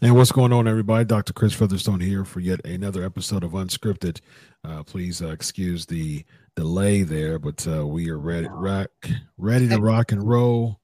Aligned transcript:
And 0.00 0.14
what's 0.14 0.30
going 0.30 0.52
on, 0.52 0.68
everybody? 0.68 1.04
Dr. 1.04 1.32
Chris 1.32 1.54
Featherstone 1.54 1.98
here 1.98 2.24
for 2.24 2.38
yet 2.38 2.64
another 2.64 3.04
episode 3.04 3.42
of 3.42 3.50
UnSKripted. 3.50 4.20
Uh, 4.62 4.84
please 4.84 5.20
uh, 5.20 5.30
excuse 5.30 5.86
the 5.86 6.24
delay 6.54 7.02
there, 7.02 7.40
but 7.40 7.66
uh, 7.66 7.84
we 7.84 8.08
are 8.08 8.18
ready, 8.18 8.46
rock, 8.48 8.90
ready 9.38 9.68
to 9.68 9.78
rock 9.78 10.12
and 10.12 10.22
roll. 10.22 10.78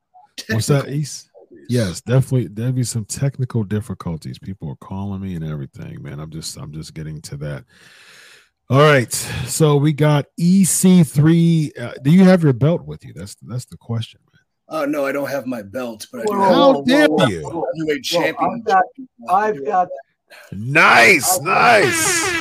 What's 0.51 0.67
that, 0.67 0.89
East? 0.89 1.31
Yes, 1.69 2.01
definitely. 2.01 2.49
There'll 2.49 2.73
be 2.73 2.83
some 2.83 3.05
technical 3.05 3.63
difficulties. 3.63 4.37
People 4.37 4.69
are 4.69 4.87
calling 4.87 5.21
me 5.21 5.37
and 5.37 5.45
everything, 5.45 6.03
man. 6.03 6.19
I'm 6.19 6.33
just, 6.33 6.57
I'm 6.57 6.73
just 6.73 6.93
getting 6.93 7.21
to 7.23 7.37
that. 7.37 7.65
All 8.69 8.81
right, 8.81 9.13
so 9.13 9.77
we 9.77 9.93
got 9.93 10.27
EC3. 10.41 11.79
Uh, 11.79 11.93
do 12.03 12.11
you 12.11 12.25
have 12.25 12.43
your 12.43 12.53
belt 12.53 12.83
with 12.85 13.05
you? 13.05 13.13
That's 13.13 13.37
that's 13.43 13.67
the 13.67 13.77
question, 13.77 14.21
man. 14.69 14.83
Uh, 14.83 14.87
no, 14.87 15.05
I 15.07 15.13
don't 15.13 15.29
have 15.29 15.47
my 15.47 15.63
belt, 15.63 16.07
but 16.13 16.21
I 16.23 16.25
do. 16.25 16.33
Whoa, 16.33 16.73
How 16.75 16.83
dare 16.83 17.07
you? 17.29 17.65
Heavyweight 17.77 18.03
champion. 18.05 18.37
I've 18.59 18.65
got, 18.65 18.85
I've 19.29 19.65
got 19.65 19.89
Nice, 20.53 21.41
nice. 21.41 22.33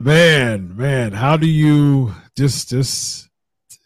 man, 0.00 0.76
man, 0.76 1.12
how 1.12 1.36
do 1.36 1.46
you 1.46 2.14
just 2.36 2.68
just 2.68 3.28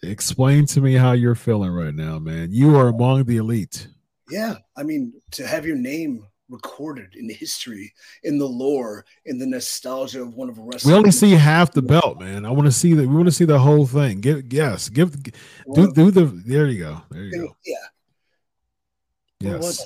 explain 0.03 0.67
to 0.67 0.81
me 0.81 0.95
how 0.95 1.13
you're 1.13 1.35
feeling 1.35 1.71
right 1.71 1.95
now, 1.95 2.19
man? 2.19 2.49
You 2.51 2.77
are 2.77 2.89
among 2.89 3.25
the 3.25 3.37
elite. 3.37 3.89
Yeah, 4.31 4.57
I 4.77 4.83
mean, 4.83 5.13
to 5.33 5.47
have 5.47 5.65
your 5.67 5.77
name 5.77 6.27
recorded 6.49 7.15
in 7.15 7.29
history, 7.29 7.93
in 8.23 8.39
the 8.39 8.47
lore, 8.47 9.05
in 9.25 9.39
the 9.39 9.47
nostalgia 9.47 10.23
of 10.23 10.35
one 10.35 10.49
of 10.49 10.59
wrestling. 10.59 10.93
We 10.93 10.99
only 10.99 11.11
see 11.11 11.33
half 11.33 11.73
the 11.73 11.83
belt, 11.83 12.21
man. 12.21 12.45
I 12.45 12.51
want 12.51 12.67
to 12.67 12.73
see 12.73 12.95
that. 12.95 13.07
We 13.07 13.15
want 13.15 13.27
to 13.27 13.33
see 13.33 13.45
the 13.45 13.59
whole 13.59 13.87
thing. 13.87 14.21
Give 14.21 14.53
yes, 14.53 14.89
give 14.89 15.23
do 15.23 15.93
do 15.93 16.11
the. 16.11 16.25
There 16.25 16.67
you 16.69 16.85
go. 16.85 17.03
There 17.11 17.25
you 17.25 17.39
go. 17.39 17.57
Yeah. 17.65 17.75
Yes. 19.41 19.85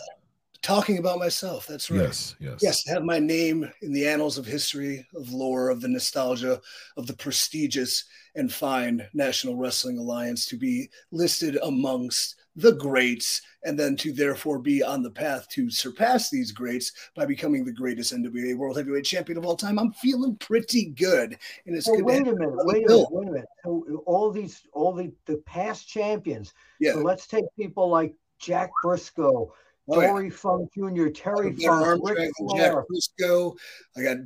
It? 0.62 0.66
Talking 0.66 0.98
about 0.98 1.18
myself. 1.18 1.66
That's 1.66 1.90
right. 1.90 2.00
Yes. 2.02 2.36
Yes. 2.40 2.58
Yes, 2.62 2.86
have 2.88 3.04
my 3.04 3.18
name 3.18 3.70
in 3.82 3.92
the 3.92 4.06
annals 4.06 4.38
of 4.38 4.46
history, 4.46 5.06
of 5.14 5.32
lore, 5.32 5.70
of 5.70 5.80
the 5.80 5.88
nostalgia, 5.88 6.60
of 6.96 7.06
the 7.06 7.14
prestigious 7.16 8.04
and 8.34 8.52
fine 8.52 9.06
National 9.14 9.56
Wrestling 9.56 9.98
Alliance 9.98 10.46
to 10.46 10.56
be 10.56 10.88
listed 11.10 11.58
amongst 11.62 12.36
the 12.56 12.72
greats, 12.72 13.40
and 13.64 13.78
then 13.78 13.94
to 13.96 14.12
therefore 14.12 14.58
be 14.58 14.82
on 14.82 15.02
the 15.02 15.10
path 15.10 15.48
to 15.48 15.70
surpass 15.70 16.30
these 16.30 16.50
greats 16.50 16.92
by 17.14 17.24
becoming 17.24 17.64
the 17.64 17.72
greatest 17.72 18.12
NWA 18.12 18.56
World 18.56 18.76
Heavyweight 18.76 19.04
Champion 19.04 19.38
of 19.38 19.46
all 19.46 19.56
time. 19.56 19.78
I'm 19.78 19.92
feeling 19.92 20.36
pretty 20.36 20.86
good, 20.90 21.38
and 21.66 21.76
it's 21.76 21.86
Well, 21.86 21.96
good. 21.96 22.02
to 22.02 22.04
wait 22.06 22.20
a 22.28 22.34
minute, 22.34 22.66
wait 22.66 22.84
a 22.84 22.88
minute, 22.88 23.06
wait 23.10 23.28
a 23.28 23.32
minute. 23.32 23.48
So 23.64 24.02
all 24.04 24.30
these, 24.32 24.62
all 24.72 24.92
the 24.92 25.12
the 25.26 25.36
past 25.46 25.88
champions. 25.88 26.52
Yeah, 26.80 26.94
So 26.94 26.98
let's 27.00 27.26
take 27.28 27.44
people 27.58 27.88
like 27.88 28.14
Jack 28.40 28.70
Briscoe, 28.82 29.52
Oh, 29.88 30.00
yeah. 30.00 30.08
Dory 30.08 30.30
Funk 30.30 30.70
Jr., 30.72 31.08
Terry 31.08 31.52
Funk, 31.56 32.00
Ric 32.04 32.16
drag 32.16 32.30
than 32.38 32.56
Jack. 32.56 32.74
Briscoe. 32.86 33.56
I 33.96 34.02
got 34.02 34.18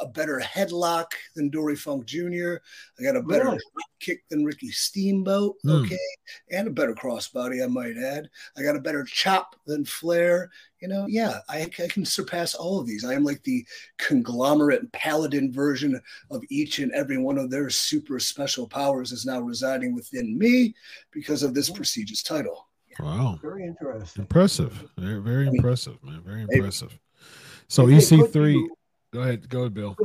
a 0.00 0.06
better 0.08 0.40
headlock 0.40 1.06
than 1.36 1.50
Dory 1.50 1.76
Funk 1.76 2.04
Jr. 2.06 2.56
I 2.98 3.02
got 3.04 3.14
a 3.14 3.22
better 3.22 3.44
Really? 3.44 3.58
kick 4.00 4.24
than 4.28 4.44
Ricky 4.44 4.70
Steamboat. 4.70 5.56
Hmm. 5.62 5.70
Okay, 5.70 5.96
and 6.50 6.66
a 6.66 6.70
better 6.70 6.94
crossbody, 6.94 7.62
I 7.62 7.68
might 7.68 7.96
add. 7.96 8.28
I 8.56 8.62
got 8.62 8.76
a 8.76 8.80
better 8.80 9.04
chop 9.04 9.54
than 9.66 9.84
Flair. 9.84 10.50
You 10.80 10.88
know, 10.88 11.06
yeah, 11.06 11.38
I, 11.48 11.62
I 11.62 11.86
can 11.88 12.04
surpass 12.04 12.54
all 12.54 12.80
of 12.80 12.86
these. 12.86 13.04
I 13.04 13.14
am 13.14 13.24
like 13.24 13.42
the 13.44 13.64
conglomerate 13.98 14.90
paladin 14.92 15.52
version 15.52 16.00
of 16.30 16.42
each 16.50 16.80
and 16.80 16.92
every 16.92 17.18
one 17.18 17.38
of 17.38 17.50
their 17.50 17.70
super 17.70 18.18
special 18.18 18.66
powers 18.66 19.12
is 19.12 19.24
now 19.24 19.40
residing 19.40 19.94
within 19.94 20.36
me 20.36 20.74
because 21.12 21.42
of 21.42 21.54
this 21.54 21.70
prestigious 21.70 22.22
title. 22.22 22.66
Wow. 23.00 23.38
Very 23.42 23.64
interesting. 23.66 24.22
Impressive. 24.22 24.84
Very, 24.98 25.20
very 25.20 25.46
impressive, 25.48 26.02
man. 26.02 26.22
Very 26.22 26.44
Maybe. 26.46 26.56
impressive. 26.56 26.98
So 27.68 27.88
If 27.88 28.02
EC3. 28.10 28.52
you- 28.54 28.76
Go 29.12 29.20
ahead. 29.20 29.48
Go 29.48 29.60
ahead, 29.60 29.74
Bill. 29.74 29.96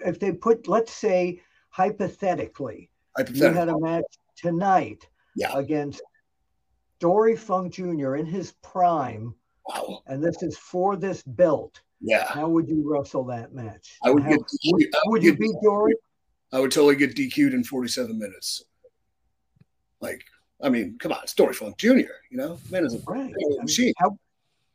If 0.00 0.20
they 0.20 0.32
put, 0.32 0.68
let's 0.68 0.92
say, 0.92 1.40
hypothetically, 1.70 2.90
you 3.16 3.24
Hypothetical. 3.24 3.54
had 3.54 3.68
a 3.70 3.78
match 3.78 4.04
tonight 4.36 5.08
Yeah. 5.34 5.56
against 5.56 6.02
Dory 7.00 7.34
Funk 7.36 7.72
Jr. 7.72 8.16
in 8.16 8.26
his 8.26 8.52
prime, 8.62 9.34
Wow. 9.66 10.02
and 10.06 10.22
this 10.22 10.42
is 10.42 10.58
for 10.58 10.96
this 10.96 11.22
belt. 11.22 11.80
Yeah. 12.00 12.26
How 12.26 12.48
would 12.48 12.68
you 12.68 12.82
wrestle 12.88 13.24
that 13.24 13.54
match? 13.54 13.98
I 14.04 14.10
would 14.10 14.22
How- 14.22 14.28
get 14.30 14.38
would, 14.40 14.48
DQ'd. 14.82 14.94
I 14.94 15.00
would 15.06 15.22
you 15.22 15.30
get 15.32 15.40
beat 15.40 15.56
Dory? 15.62 15.94
I 16.52 16.60
would 16.60 16.70
totally 16.70 16.96
get 16.96 17.14
DQ'd 17.16 17.54
in 17.54 17.64
47 17.64 18.18
minutes. 18.18 18.64
Like, 20.00 20.24
I 20.60 20.68
mean, 20.68 20.96
come 20.98 21.12
on, 21.12 21.20
it's 21.22 21.34
Dory 21.34 21.54
Funk 21.54 21.76
Jr., 21.76 21.88
you 22.30 22.36
know? 22.36 22.58
Man 22.70 22.84
is 22.84 22.94
a 22.94 22.98
Right. 23.06 23.18
man 23.24 23.28
is 23.28 23.48
mean, 23.48 23.62
machine. 23.62 23.92
how, 23.98 24.18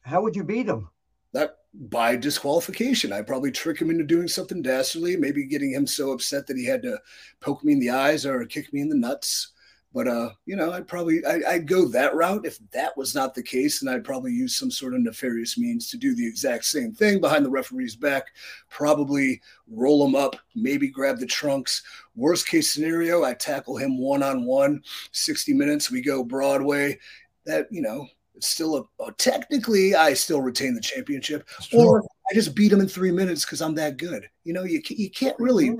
how 0.01 0.21
would 0.21 0.35
you 0.35 0.43
beat 0.43 0.67
him? 0.67 0.89
That 1.33 1.57
by 1.73 2.15
disqualification. 2.15 3.11
I'd 3.11 3.25
probably 3.27 3.51
trick 3.51 3.81
him 3.81 3.89
into 3.89 4.03
doing 4.03 4.27
something 4.27 4.61
dastardly, 4.61 5.17
maybe 5.17 5.45
getting 5.45 5.71
him 5.71 5.87
so 5.87 6.11
upset 6.11 6.45
that 6.47 6.57
he 6.57 6.65
had 6.65 6.83
to 6.83 6.99
poke 7.39 7.63
me 7.63 7.73
in 7.73 7.79
the 7.79 7.89
eyes 7.89 8.25
or 8.25 8.45
kick 8.45 8.71
me 8.71 8.81
in 8.81 8.89
the 8.89 8.95
nuts. 8.95 9.52
But 9.93 10.07
uh, 10.07 10.29
you 10.45 10.55
know, 10.55 10.73
I'd 10.73 10.87
probably 10.87 11.23
I, 11.25 11.41
I'd 11.47 11.67
go 11.67 11.87
that 11.89 12.15
route. 12.15 12.45
If 12.45 12.57
that 12.71 12.97
was 12.97 13.13
not 13.13 13.35
the 13.35 13.43
case, 13.43 13.81
and 13.81 13.89
I'd 13.89 14.03
probably 14.03 14.31
use 14.31 14.55
some 14.55 14.71
sort 14.71 14.95
of 14.95 15.01
nefarious 15.01 15.57
means 15.57 15.89
to 15.91 15.97
do 15.97 16.15
the 16.15 16.25
exact 16.25 16.65
same 16.65 16.93
thing 16.93 17.21
behind 17.21 17.45
the 17.45 17.51
referee's 17.51 17.95
back. 17.95 18.27
Probably 18.69 19.41
roll 19.67 20.05
him 20.05 20.15
up, 20.15 20.35
maybe 20.55 20.87
grab 20.87 21.19
the 21.19 21.27
trunks. 21.27 21.83
Worst 22.15 22.47
case 22.47 22.71
scenario, 22.71 23.23
I 23.23 23.35
tackle 23.35 23.77
him 23.77 23.99
one 23.99 24.23
on 24.23 24.45
one. 24.45 24.81
Sixty 25.11 25.53
minutes, 25.53 25.91
we 25.91 26.01
go 26.01 26.23
Broadway. 26.23 26.97
That 27.45 27.67
you 27.69 27.81
know, 27.81 28.07
it's 28.35 28.47
still 28.47 28.89
a, 28.99 29.03
a 29.03 29.11
technically 29.13 29.93
I 29.93 30.13
still 30.13 30.41
retain 30.41 30.73
the 30.73 30.81
championship, 30.81 31.47
or 31.71 32.01
I 32.01 32.33
just 32.33 32.55
beat 32.55 32.71
him 32.71 32.81
in 32.81 32.87
three 32.87 33.11
minutes 33.11 33.45
because 33.45 33.61
I'm 33.61 33.75
that 33.75 33.97
good. 33.97 34.27
You 34.43 34.53
know, 34.53 34.63
you 34.63 34.81
you 34.89 35.11
can't 35.11 35.37
really 35.39 35.75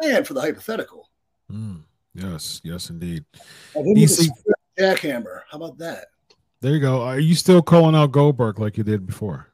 plan 0.00 0.24
for 0.24 0.32
the 0.32 0.40
hypothetical. 0.40 1.10
Mm, 1.50 1.82
yes. 2.18 2.60
Yes, 2.64 2.90
indeed. 2.90 3.24
I 3.76 3.78
hit 3.78 3.86
him 3.86 3.94
with 3.94 4.20
a 4.20 4.22
EC 4.24 4.30
jackhammer. 4.78 5.40
How 5.50 5.58
about 5.58 5.78
that? 5.78 6.06
There 6.60 6.72
you 6.72 6.80
go. 6.80 7.02
Are 7.02 7.20
you 7.20 7.34
still 7.34 7.62
calling 7.62 7.94
out 7.94 8.12
Goldberg 8.12 8.58
like 8.58 8.76
you 8.76 8.84
did 8.84 9.06
before? 9.06 9.48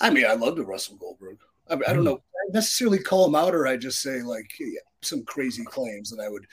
I 0.00 0.10
mean, 0.10 0.26
I 0.26 0.34
love 0.34 0.56
to 0.56 0.64
wrestle 0.64 0.96
Goldberg. 0.96 1.38
I, 1.68 1.74
mean, 1.76 1.84
I 1.88 1.92
don't 1.92 2.02
Mm. 2.02 2.06
know 2.06 2.16
I 2.16 2.52
necessarily 2.52 2.98
call 2.98 3.26
him 3.26 3.34
out, 3.34 3.54
or 3.54 3.66
I 3.66 3.76
just 3.76 4.00
say 4.02 4.22
like 4.22 4.52
yeah, 4.60 4.78
some 5.02 5.24
crazy 5.24 5.64
claims 5.64 6.10
that 6.10 6.22
I 6.22 6.28
would 6.28 6.46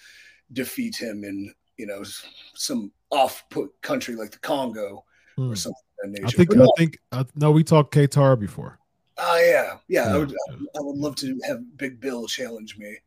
defeat 0.54 0.96
him 0.96 1.24
in 1.24 1.54
you 1.78 1.86
know 1.86 2.04
some 2.56 2.92
off 3.12 3.44
put 3.50 3.70
country 3.82 4.16
like 4.16 4.32
the 4.32 4.40
Congo 4.40 5.04
Hmm. 5.36 5.52
or 5.52 5.56
something 5.56 5.82
that 6.02 6.10
nature. 6.12 6.26
I 6.26 6.30
think. 6.32 6.50
But 6.50 6.62
I 6.62 6.68
think. 6.78 6.98
I, 7.12 7.26
no, 7.36 7.52
we 7.52 7.64
talked 7.64 7.94
Qatar 7.94 8.40
before. 8.40 8.80
ah, 9.18 9.38
yeah, 9.40 9.78
yeah. 9.88 10.14
I 10.14 10.18
would, 10.18 10.30
yeah. 10.32 10.56
I 10.78 10.80
would 10.82 10.98
love 10.98 11.16
to 11.18 11.40
have 11.46 11.60
Big 11.78 12.00
Bill 12.00 12.26
challenge 12.28 12.78
me. 12.78 12.98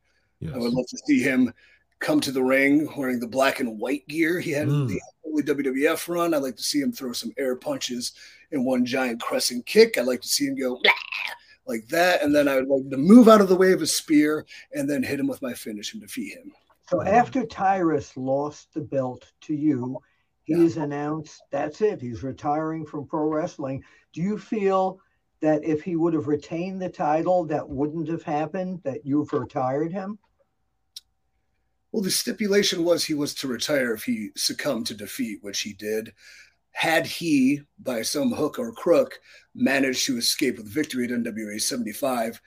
Yes. 0.41 0.53
I 0.55 0.59
would 0.59 0.73
love 0.73 0.87
to 0.89 0.99
see 1.07 1.21
him 1.23 1.53
come 2.01 2.21
to 2.21 2.33
the 2.33 2.43
ring 2.43 2.89
wearing 2.97 3.21
the 3.21 3.27
black 3.27 3.61
and 3.61 3.79
white 3.79 4.07
gear 4.09 4.39
he 4.41 4.51
had 4.51 4.69
Mm. 4.69 4.89
the 4.89 5.01
early 5.27 5.43
WWF 5.43 6.09
run. 6.09 6.35
I'd 6.35 6.43
like 6.43 6.57
to 6.57 6.63
see 6.63 6.81
him 6.81 6.93
throw 6.93 7.13
some 7.13 7.33
air 7.39 7.57
punches 7.57 8.13
in 8.51 8.65
one 8.65 8.85
giant 8.85 9.21
crescent 9.21 9.67
kick. 9.67 9.97
I'd 9.99 10.07
like 10.07 10.21
to 10.23 10.29
see 10.29 10.47
him 10.47 10.55
go 10.57 10.79
"Blah," 10.83 10.93
like 11.67 11.87
that, 11.89 12.23
and 12.23 12.35
then 12.35 12.47
I 12.49 12.57
would 12.57 12.69
like 12.69 12.91
to 12.91 12.97
move 12.97 13.29
out 13.29 13.41
of 13.41 13.49
the 13.49 13.57
way 13.57 13.73
of 13.73 13.83
a 13.83 13.87
spear 13.87 14.45
and 14.73 14.89
then 14.89 15.03
hit 15.03 15.19
him 15.21 15.27
with 15.27 15.43
my 15.43 15.55
finish 15.55 15.93
and 15.95 16.03
defeat 16.03 16.37
him. 16.37 16.53
So 16.89 17.03
after 17.03 17.47
Tyrus 17.47 18.17
lost 18.17 18.75
the 18.75 18.83
belt 18.83 19.33
to 19.43 19.55
you, 19.55 19.99
he's 20.45 20.77
announced 20.77 21.43
that's 21.51 21.81
it. 21.81 22.01
He's 22.03 22.23
retiring 22.23 22.85
from 22.85 23.07
pro 23.07 23.23
wrestling. 23.27 23.83
Do 24.13 24.21
you 24.21 24.37
feel 24.37 25.01
that 25.41 25.65
if 25.65 25.83
he 25.83 25.97
would 25.97 26.13
have 26.15 26.29
retained 26.29 26.83
the 26.83 26.91
title, 26.91 27.45
that 27.47 27.67
wouldn't 27.67 28.09
have 28.09 28.23
happened? 28.23 28.81
That 28.85 29.05
you've 29.07 29.33
retired 29.33 29.91
him? 29.93 30.19
Well, 31.95 32.03
the 32.03 32.11
stipulation 32.11 32.83
was 32.83 33.05
he 33.05 33.15
was 33.15 33.35
to 33.35 33.47
retire 33.47 33.95
if 33.95 34.03
he 34.03 34.31
succumbed 34.35 34.89
to 34.89 34.95
defeat, 34.95 35.39
which 35.43 35.61
he 35.61 35.75
did. 35.75 36.13
Had 36.73 37.07
he, 37.07 37.61
by 37.79 38.03
some 38.03 38.33
hook 38.33 38.59
or 38.59 38.73
crook, 38.73 39.21
managed 39.55 40.05
to 40.07 40.19
escape 40.19 40.57
with 40.57 40.67
victory 40.67 41.05
at 41.05 41.11
NWA 41.11 41.61
75, 41.61 42.41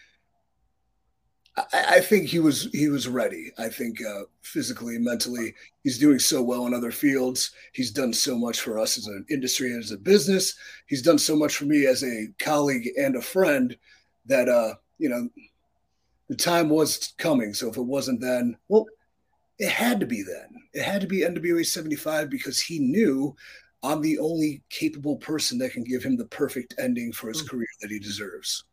I, 1.56 1.64
I 1.72 2.00
think 2.02 2.28
he 2.28 2.40
was 2.40 2.68
he 2.74 2.90
was 2.90 3.08
ready. 3.08 3.54
I 3.58 3.70
think 3.70 4.06
uh, 4.06 4.24
physically, 4.42 4.98
mentally, 4.98 5.56
he's 5.82 5.98
doing 5.98 6.20
so 6.20 6.44
well 6.44 6.68
in 6.68 6.74
other 6.74 6.92
fields. 6.92 7.52
He's 7.72 7.92
done 7.92 8.12
so 8.12 8.38
much 8.38 8.60
for 8.60 8.78
us 8.78 8.98
as 8.98 9.08
an 9.08 9.26
industry 9.30 9.74
as 9.74 9.92
a 9.92 9.98
business. 9.98 10.56
He's 10.88 11.02
done 11.02 11.20
so 11.20 11.38
much 11.38 11.56
for 11.56 11.64
me 11.64 11.86
as 11.86 12.04
a 12.04 12.28
colleague 12.38 12.90
and 12.98 13.16
a 13.16 13.22
friend 13.22 13.78
that 14.26 14.50
uh, 14.50 14.74
you 14.98 15.08
know 15.08 15.30
the 16.28 16.36
time 16.36 16.68
was 16.68 17.14
coming. 17.18 17.54
So 17.54 17.70
if 17.70 17.78
it 17.78 17.82
wasn't 17.82 18.20
then, 18.20 18.58
well, 18.68 18.86
it 19.60 19.70
had 19.70 20.00
to 20.00 20.06
be 20.06 20.24
then. 20.24 20.62
It 20.74 20.84
had 20.84 21.02
to 21.02 21.08
be 21.08 21.22
NWA 21.22 21.66
75 21.66 22.30
because 22.30 22.60
he 22.60 22.80
knew 22.80 23.36
I'm 23.84 24.02
the 24.02 24.20
only 24.20 24.62
capable 24.70 25.18
person 25.18 25.58
that 25.60 25.72
can 25.72 25.84
give 25.84 26.04
him 26.04 26.18
the 26.18 26.26
perfect 26.26 26.76
ending 26.78 27.12
for 27.12 27.30
his 27.30 27.42
career 27.42 27.68
that 27.82 27.92
he 27.92 28.00
deserves. 28.00 28.64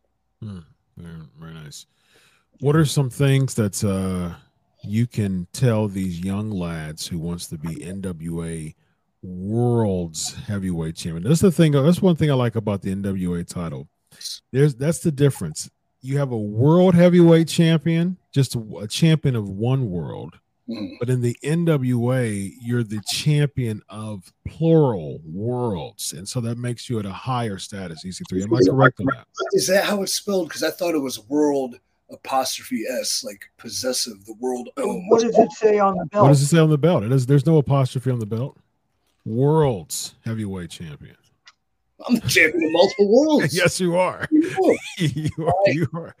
Hmm. 0.41 0.59
Very, 0.97 1.21
very 1.39 1.53
nice. 1.53 1.85
What 2.59 2.75
are 2.75 2.85
some 2.85 3.09
things 3.09 3.53
that 3.55 3.83
uh, 3.83 4.35
you 4.83 5.07
can 5.07 5.47
tell 5.51 5.87
these 5.87 6.19
young 6.19 6.51
lads 6.51 7.07
who 7.07 7.19
wants 7.19 7.47
to 7.47 7.57
be 7.57 7.75
NWA 7.75 8.73
world's 9.25 10.33
heavyweight 10.33 10.95
champion. 10.95 11.23
That's 11.23 11.41
the 11.41 11.51
thing. 11.51 11.71
That's 11.73 12.01
one 12.01 12.15
thing 12.15 12.31
I 12.31 12.35
like 12.35 12.55
about 12.55 12.81
the 12.81 12.95
NWA 12.95 13.45
title. 13.47 13.87
There's 14.51 14.75
that's 14.75 14.99
the 14.99 15.11
difference. 15.11 15.69
You 16.01 16.17
have 16.19 16.31
a 16.31 16.37
world 16.37 16.93
heavyweight 16.93 17.47
champion, 17.47 18.17
just 18.31 18.55
a, 18.55 18.63
a 18.81 18.87
champion 18.87 19.35
of 19.35 19.49
one 19.49 19.89
world. 19.89 20.39
Mm. 20.69 20.97
But 20.99 21.09
in 21.09 21.21
the 21.21 21.37
NWA, 21.43 22.51
you're 22.59 22.83
the 22.83 23.01
champion 23.07 23.81
of 23.87 24.31
plural 24.47 25.21
worlds. 25.23 26.13
And 26.13 26.27
so 26.27 26.41
that 26.41 26.57
makes 26.57 26.89
you 26.89 26.97
at 26.99 27.05
a 27.05 27.11
higher 27.11 27.59
status, 27.59 28.03
EC3. 28.03 28.43
Am 28.43 28.53
I 28.53 28.61
correct 28.67 28.99
on 28.99 29.05
that? 29.07 29.27
Is 29.53 29.67
that 29.67 29.85
how 29.85 30.01
it's 30.01 30.13
spelled? 30.13 30.47
Because 30.47 30.63
I 30.63 30.71
thought 30.71 30.95
it 30.95 30.99
was 30.99 31.19
world 31.29 31.79
apostrophe 32.11 32.83
S, 32.99 33.23
like 33.23 33.45
possessive, 33.57 34.25
the 34.25 34.35
world 34.39 34.69
What 34.75 35.21
does 35.21 35.37
it 35.37 35.51
say 35.51 35.79
on 35.79 35.97
the 35.97 36.05
belt? 36.05 36.23
What 36.23 36.29
does 36.29 36.41
it 36.41 36.47
say 36.47 36.59
on 36.59 36.69
the 36.69 36.77
belt? 36.77 37.03
It 37.03 37.11
is 37.11 37.25
there's 37.25 37.45
no 37.45 37.57
apostrophe 37.57 38.11
on 38.11 38.19
the 38.19 38.25
belt. 38.25 38.57
World's 39.25 40.15
heavyweight 40.23 40.69
champion. 40.69 41.17
I'm 42.07 42.15
the 42.15 42.21
champion 42.21 42.63
of 42.65 42.71
multiple 42.73 43.09
worlds. 43.09 43.55
yes, 43.57 43.79
you 43.79 43.97
are. 43.97 44.27
you 44.31 44.49
are. 44.59 44.75
You 45.67 45.87
are. 45.93 46.15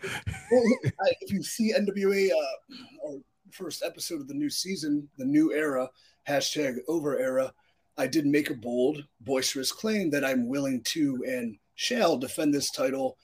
well, 0.51 0.77
if 1.21 1.31
you 1.31 1.43
see 1.43 1.73
NWA 1.73 2.29
uh, 2.31 2.75
or 3.03 3.19
first 3.55 3.83
episode 3.83 4.21
of 4.21 4.27
the 4.27 4.33
new 4.33 4.49
season, 4.49 5.07
the 5.17 5.25
new 5.25 5.53
era, 5.53 5.89
hashtag 6.27 6.77
over 6.87 7.17
era, 7.17 7.53
I 7.97 8.07
did 8.07 8.25
make 8.25 8.49
a 8.49 8.55
bold, 8.55 9.03
boisterous 9.21 9.71
claim 9.71 10.09
that 10.09 10.25
I'm 10.25 10.49
willing 10.49 10.81
to 10.83 11.23
and 11.27 11.57
shall 11.75 12.17
defend 12.17 12.53
this 12.53 12.71
title 12.71 13.17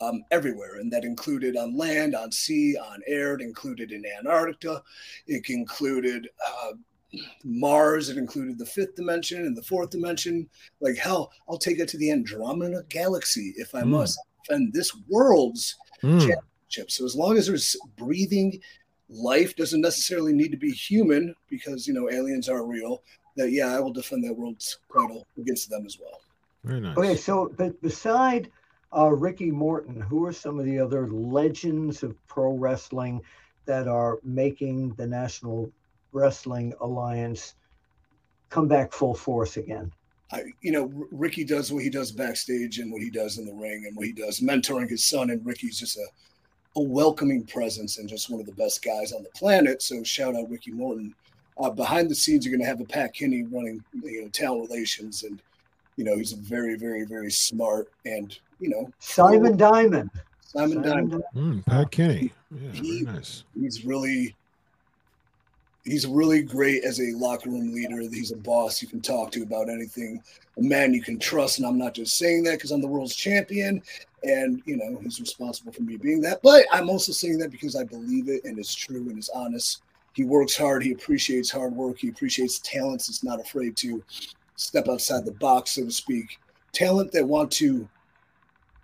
um, 0.00 0.22
everywhere. 0.30 0.76
And 0.76 0.92
that 0.92 1.04
included 1.04 1.56
on 1.56 1.76
land, 1.76 2.14
on 2.14 2.30
sea, 2.30 2.76
on 2.76 3.00
air. 3.06 3.34
It 3.34 3.40
included 3.40 3.90
in 3.90 4.04
Antarctica. 4.04 4.82
It 5.26 5.48
included 5.48 6.28
uh, 6.46 6.72
Mars. 7.42 8.10
It 8.10 8.18
included 8.18 8.58
the 8.58 8.66
fifth 8.66 8.96
dimension 8.96 9.46
and 9.46 9.56
the 9.56 9.62
fourth 9.62 9.90
dimension. 9.90 10.48
Like, 10.80 10.96
hell, 10.96 11.32
I'll 11.48 11.58
take 11.58 11.78
it 11.78 11.88
to 11.88 11.98
the 11.98 12.10
Andromeda 12.10 12.84
galaxy 12.90 13.54
if 13.56 13.74
I 13.74 13.82
mm. 13.82 13.88
must 13.88 14.18
defend 14.44 14.72
this 14.72 14.94
world's 15.08 15.76
mm. 16.02 16.20
championship. 16.20 16.90
So 16.90 17.04
as 17.06 17.16
long 17.16 17.38
as 17.38 17.46
there's 17.46 17.76
breathing 17.96 18.60
life 19.08 19.56
doesn't 19.56 19.80
necessarily 19.80 20.32
need 20.32 20.50
to 20.50 20.56
be 20.56 20.70
human 20.70 21.34
because 21.48 21.86
you 21.86 21.94
know 21.94 22.10
aliens 22.10 22.48
are 22.48 22.64
real. 22.64 23.02
That 23.36 23.52
yeah 23.52 23.74
i 23.74 23.80
will 23.80 23.92
defend 23.92 24.24
that 24.24 24.34
world's 24.34 24.78
title 24.92 25.26
against 25.38 25.70
them 25.70 25.86
as 25.86 25.98
well. 26.00 26.20
Very 26.64 26.80
nice. 26.80 26.96
Okay 26.96 27.16
so 27.16 27.52
but 27.56 27.80
beside 27.82 28.50
uh, 28.96 29.10
ricky 29.10 29.50
morton 29.50 30.00
who 30.00 30.24
are 30.24 30.32
some 30.32 30.58
of 30.58 30.64
the 30.64 30.78
other 30.78 31.06
legends 31.08 32.02
of 32.02 32.16
pro 32.26 32.52
wrestling 32.52 33.20
that 33.66 33.86
are 33.86 34.18
making 34.24 34.94
the 34.94 35.06
national 35.06 35.70
wrestling 36.12 36.72
alliance 36.80 37.54
come 38.50 38.68
back 38.68 38.92
full 38.92 39.14
force 39.14 39.56
again? 39.56 39.92
I, 40.32 40.44
you 40.60 40.72
know, 40.72 40.90
Ricky 41.10 41.44
does 41.44 41.72
what 41.72 41.82
he 41.82 41.90
does 41.90 42.12
backstage 42.12 42.78
and 42.78 42.92
what 42.92 43.02
he 43.02 43.10
does 43.10 43.38
in 43.38 43.46
the 43.46 43.54
ring 43.54 43.84
and 43.86 43.96
what 43.96 44.06
he 44.06 44.12
does 44.12 44.40
mentoring 44.40 44.88
his 44.88 45.04
son. 45.04 45.30
And 45.30 45.44
Ricky's 45.44 45.78
just 45.78 45.96
a 45.96 46.06
a 46.78 46.80
welcoming 46.80 47.44
presence 47.44 47.98
and 47.98 48.08
just 48.08 48.30
one 48.30 48.40
of 48.40 48.46
the 48.46 48.52
best 48.52 48.84
guys 48.84 49.12
on 49.12 49.22
the 49.24 49.28
planet. 49.30 49.82
So 49.82 50.02
shout 50.04 50.36
out 50.36 50.48
Ricky 50.48 50.70
Morton. 50.70 51.14
Uh, 51.60 51.70
behind 51.70 52.08
the 52.08 52.14
scenes, 52.14 52.46
you're 52.46 52.56
going 52.56 52.62
to 52.62 52.68
have 52.68 52.80
a 52.80 52.84
Pat 52.84 53.12
Kenney 53.14 53.42
running, 53.42 53.82
you 53.92 54.22
know, 54.22 54.28
talent 54.28 54.70
relations, 54.70 55.24
and 55.24 55.42
you 55.96 56.04
know 56.04 56.16
he's 56.16 56.32
a 56.32 56.36
very, 56.36 56.76
very, 56.76 57.04
very 57.04 57.32
smart 57.32 57.90
and 58.06 58.38
you 58.60 58.68
know 58.68 58.90
Simon 59.00 59.56
Diamond. 59.56 60.08
Simon, 60.46 60.84
Simon 60.84 60.88
Diamond. 60.88 61.24
Mm, 61.34 61.66
Pat 61.66 61.90
Kenney. 61.90 62.32
Yeah, 62.52 62.70
he, 62.70 63.02
very 63.02 63.16
nice. 63.16 63.42
He's 63.58 63.84
really 63.84 64.36
he's 65.84 66.06
really 66.06 66.42
great 66.42 66.84
as 66.84 67.00
a 67.00 67.16
locker 67.16 67.50
room 67.50 67.74
leader. 67.74 68.00
He's 68.02 68.30
a 68.30 68.36
boss 68.36 68.80
you 68.80 68.86
can 68.86 69.00
talk 69.00 69.32
to 69.32 69.42
about 69.42 69.68
anything, 69.68 70.22
a 70.58 70.62
man 70.62 70.94
you 70.94 71.02
can 71.02 71.18
trust. 71.18 71.58
And 71.58 71.66
I'm 71.66 71.78
not 71.78 71.94
just 71.94 72.18
saying 72.18 72.44
that 72.44 72.52
because 72.52 72.70
I'm 72.70 72.80
the 72.80 72.86
world's 72.86 73.16
champion 73.16 73.82
and 74.22 74.62
you 74.66 74.76
know 74.76 74.98
he's 75.02 75.20
responsible 75.20 75.72
for 75.72 75.82
me 75.82 75.96
being 75.96 76.20
that. 76.22 76.40
But 76.42 76.64
i'm 76.72 76.90
also 76.90 77.12
saying 77.12 77.38
that 77.38 77.50
because 77.50 77.76
i 77.76 77.84
believe 77.84 78.28
it 78.28 78.44
and 78.44 78.58
it's 78.58 78.74
true 78.74 79.08
and 79.08 79.18
it's 79.18 79.30
honest. 79.30 79.82
He 80.14 80.24
works 80.24 80.56
hard. 80.56 80.82
He 80.82 80.92
appreciates 80.92 81.50
hard 81.50 81.72
work. 81.72 81.98
He 81.98 82.08
appreciates 82.08 82.58
talents. 82.58 83.06
He's 83.06 83.22
not 83.22 83.40
afraid 83.40 83.76
to 83.78 84.02
step 84.56 84.88
outside 84.88 85.24
the 85.24 85.32
box 85.32 85.72
so 85.72 85.84
to 85.84 85.90
speak. 85.90 86.38
Talent 86.72 87.12
that 87.12 87.26
want 87.26 87.52
to 87.52 87.88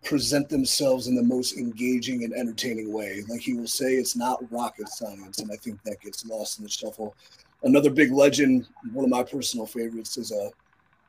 present 0.04 0.48
themselves 0.48 1.08
in 1.08 1.16
the 1.16 1.22
most 1.22 1.56
engaging 1.56 2.24
and 2.24 2.34
entertaining 2.34 2.92
way. 2.92 3.22
Like 3.28 3.40
he 3.40 3.54
will 3.54 3.66
say 3.66 3.94
it's 3.94 4.14
not 4.14 4.40
rocket 4.52 4.88
science 4.88 5.40
and 5.40 5.50
i 5.50 5.56
think 5.56 5.82
that 5.82 6.00
gets 6.00 6.24
lost 6.26 6.58
in 6.58 6.64
the 6.64 6.70
shuffle. 6.70 7.16
Another 7.62 7.90
big 7.90 8.12
legend 8.12 8.68
one 8.92 9.04
of 9.04 9.10
my 9.10 9.22
personal 9.22 9.66
favorites 9.66 10.16
is 10.18 10.30
a 10.30 10.50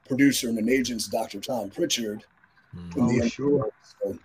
producer 0.07 0.49
and 0.49 0.57
an 0.59 0.69
agent's 0.69 1.07
dr 1.07 1.39
tom 1.41 1.69
prichard 1.69 2.23
Mm. 2.75 3.23
Oh, 3.23 3.27
sure. 3.27 3.69
So, 4.01 4.17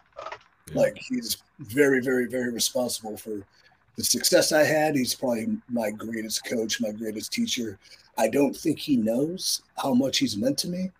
like 0.73 0.97
he's 0.97 1.39
very, 1.59 2.01
very, 2.01 2.27
very 2.27 2.53
responsible 2.53 3.17
for 3.17 3.43
the 3.97 4.05
success 4.05 4.53
I 4.53 4.65
had. 4.65 4.95
He's 4.95 5.15
probably 5.15 5.59
my 5.69 5.91
greatest 5.91 6.45
coach, 6.45 6.81
my 6.81 6.93
greatest 6.93 7.33
teacher. 7.33 7.79
I 8.19 8.29
don't 8.29 8.57
think 8.57 8.79
he 8.79 8.97
knows 8.97 9.63
how 9.77 9.95
much 9.95 10.19
he's 10.19 10.37
meant 10.37 10.59
to 10.59 10.69
me 10.69 10.91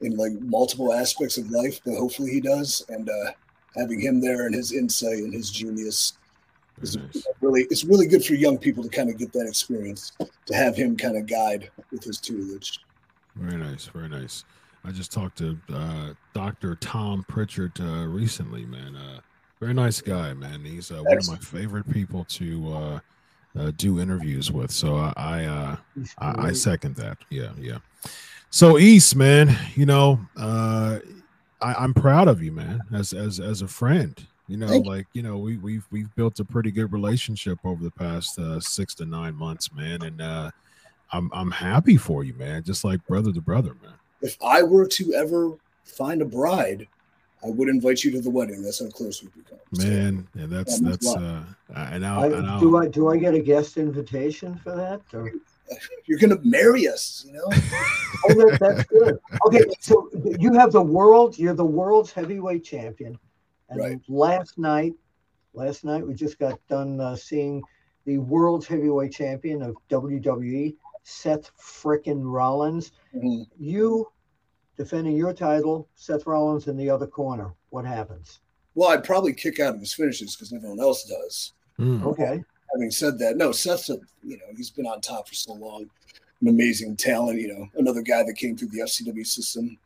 in 0.00 0.16
like 0.16 0.32
multiple 0.40 0.92
aspects 0.92 1.38
of 1.38 1.50
life, 1.50 1.80
but 1.84 1.96
hopefully 1.96 2.30
he 2.30 2.40
does. 2.40 2.84
And 2.88 3.08
uh, 3.08 3.32
having 3.76 4.00
him 4.00 4.20
there 4.20 4.46
and 4.46 4.54
his 4.54 4.72
insight 4.72 5.18
and 5.18 5.32
his 5.32 5.50
genius 5.50 6.14
is 6.82 6.96
nice. 6.96 7.26
really 7.40 7.66
it's 7.70 7.84
really 7.84 8.06
good 8.06 8.24
for 8.24 8.34
young 8.34 8.58
people 8.58 8.82
to 8.82 8.88
kind 8.90 9.08
of 9.08 9.16
get 9.16 9.32
that 9.32 9.46
experience 9.46 10.12
to 10.44 10.54
have 10.54 10.76
him 10.76 10.94
kind 10.94 11.16
of 11.16 11.26
guide 11.26 11.70
with 11.90 12.04
his 12.04 12.18
tutelage. 12.18 12.80
Very 13.34 13.56
nice, 13.56 13.86
very 13.86 14.08
nice. 14.08 14.44
I 14.86 14.92
just 14.92 15.12
talked 15.12 15.38
to 15.38 15.58
uh, 15.72 16.12
Dr. 16.32 16.76
Tom 16.76 17.24
Prichard 17.28 17.72
uh, 17.80 18.06
recently, 18.06 18.64
man. 18.64 18.94
Uh, 18.94 19.20
very 19.58 19.74
nice 19.74 20.00
guy, 20.00 20.32
man. 20.32 20.64
He's 20.64 20.92
uh, 20.92 21.02
one 21.02 21.18
of 21.18 21.28
my 21.28 21.36
favorite 21.38 21.90
people 21.90 22.24
to 22.24 22.72
uh, 22.72 23.00
uh, 23.58 23.72
do 23.76 24.00
interviews 24.00 24.52
with. 24.52 24.70
So 24.70 24.96
I 24.96 25.12
I, 25.16 25.78
I, 26.18 26.46
I 26.48 26.52
second 26.52 26.94
that. 26.96 27.18
Yeah, 27.30 27.50
yeah. 27.58 27.78
So 28.50 28.78
East, 28.78 29.16
man, 29.16 29.56
you 29.74 29.86
know, 29.86 30.20
I, 30.36 31.00
I'm 31.60 31.92
proud 31.92 32.28
of 32.28 32.40
you, 32.40 32.52
man, 32.52 32.80
as 32.92 33.12
as 33.12 33.40
as 33.40 33.62
a 33.62 33.68
friend. 33.68 34.24
You 34.46 34.58
know, 34.58 34.78
like 34.78 35.08
you 35.14 35.22
know, 35.22 35.38
we 35.38 35.56
we've 35.56 35.86
we've 35.90 36.14
built 36.14 36.38
a 36.38 36.44
pretty 36.44 36.70
good 36.70 36.92
relationship 36.92 37.58
over 37.64 37.82
the 37.82 37.90
past 37.90 38.38
six 38.60 38.94
to 38.96 39.04
nine 39.04 39.34
months, 39.34 39.72
man, 39.72 40.02
and 40.02 40.22
I'm 41.10 41.30
I'm 41.32 41.50
happy 41.50 41.96
for 41.96 42.22
you, 42.22 42.34
man. 42.34 42.62
Just 42.62 42.84
like 42.84 43.04
brother 43.08 43.32
to 43.32 43.40
brother, 43.40 43.74
man 43.82 43.94
if 44.22 44.36
I 44.42 44.62
were 44.62 44.86
to 44.86 45.14
ever 45.14 45.56
find 45.84 46.22
a 46.22 46.24
bride, 46.24 46.86
I 47.44 47.48
would 47.48 47.68
invite 47.68 48.02
you 48.02 48.10
to 48.12 48.20
the 48.20 48.30
wedding. 48.30 48.62
That's 48.62 48.80
how 48.80 48.90
close 48.90 49.22
we 49.22 49.28
become. 49.28 49.58
Man, 49.72 50.26
yeah, 50.34 50.46
that's 50.46 50.80
that's 50.80 51.14
uh, 51.14 51.44
and 51.74 52.02
now, 52.02 52.22
I, 52.22 52.60
do 52.60 52.76
I 52.76 52.88
do 52.88 53.08
I 53.08 53.16
get 53.16 53.34
a 53.34 53.40
guest 53.40 53.76
invitation 53.76 54.56
for 54.56 54.74
that? 54.74 55.02
Or? 55.12 55.30
You're 56.06 56.18
gonna 56.18 56.38
marry 56.42 56.88
us, 56.88 57.24
you 57.26 57.34
know. 57.34 57.44
oh, 57.48 58.34
that, 58.34 58.58
that's 58.60 58.84
good. 58.84 59.18
Okay, 59.46 59.64
so 59.80 60.08
you 60.38 60.52
have 60.54 60.72
the 60.72 60.82
world. 60.82 61.38
You're 61.38 61.54
the 61.54 61.64
world's 61.64 62.12
heavyweight 62.12 62.64
champion. 62.64 63.18
And 63.68 63.80
right. 63.80 64.00
last 64.08 64.58
night, 64.58 64.94
last 65.54 65.84
night 65.84 66.06
we 66.06 66.14
just 66.14 66.38
got 66.38 66.58
done 66.68 67.00
uh, 67.00 67.16
seeing 67.16 67.62
the 68.04 68.18
world's 68.18 68.66
heavyweight 68.66 69.12
champion 69.12 69.62
of 69.62 69.76
WWE, 69.90 70.76
Seth 71.08 71.52
frickin' 71.56 72.22
Rollins. 72.24 72.90
Mm-hmm. 73.14 73.42
You 73.60 74.10
defending 74.76 75.16
your 75.16 75.32
title, 75.32 75.88
Seth 75.94 76.26
Rollins 76.26 76.66
in 76.66 76.76
the 76.76 76.90
other 76.90 77.06
corner. 77.06 77.54
What 77.70 77.84
happens? 77.84 78.40
Well, 78.74 78.88
I'd 78.88 79.04
probably 79.04 79.32
kick 79.32 79.60
out 79.60 79.76
of 79.76 79.80
his 79.80 79.92
finishes 79.92 80.34
because 80.34 80.52
everyone 80.52 80.80
else 80.80 81.04
does. 81.04 81.52
Mm. 81.78 82.02
Okay. 82.02 82.42
Having 82.74 82.90
said 82.90 83.18
that, 83.20 83.36
no, 83.36 83.52
Seth's 83.52 83.88
a, 83.88 83.98
you 84.24 84.36
know 84.36 84.46
he's 84.56 84.70
been 84.70 84.86
on 84.86 85.00
top 85.00 85.28
for 85.28 85.34
so 85.34 85.52
long, 85.52 85.88
an 86.40 86.48
amazing 86.48 86.96
talent. 86.96 87.40
You 87.40 87.54
know, 87.54 87.68
another 87.76 88.02
guy 88.02 88.24
that 88.24 88.34
came 88.34 88.56
through 88.56 88.70
the 88.70 88.80
FCW 88.80 89.24
system 89.24 89.78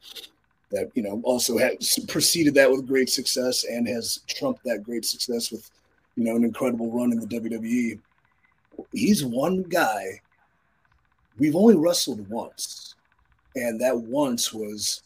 that 0.71 0.91
you 0.95 1.03
know 1.03 1.21
also 1.23 1.59
has 1.59 1.99
preceded 2.09 2.55
that 2.55 2.71
with 2.71 2.87
great 2.87 3.11
success 3.11 3.65
and 3.65 3.87
has 3.87 4.21
trumped 4.27 4.65
that 4.65 4.83
great 4.83 5.05
success 5.05 5.53
with 5.53 5.71
you 6.17 6.25
know 6.25 6.35
an 6.35 6.45
incredible 6.45 6.91
run 6.91 7.13
in 7.13 7.21
the 7.21 7.27
WWE. 7.27 8.01
He's 8.93 9.23
one 9.23 9.65
guy 9.65 10.21
we've 11.41 11.57
only 11.57 11.75
wrestled 11.75 12.29
once, 12.29 12.95
and 13.57 13.81
that 13.81 13.99
once 13.99 14.53
was 14.53 15.03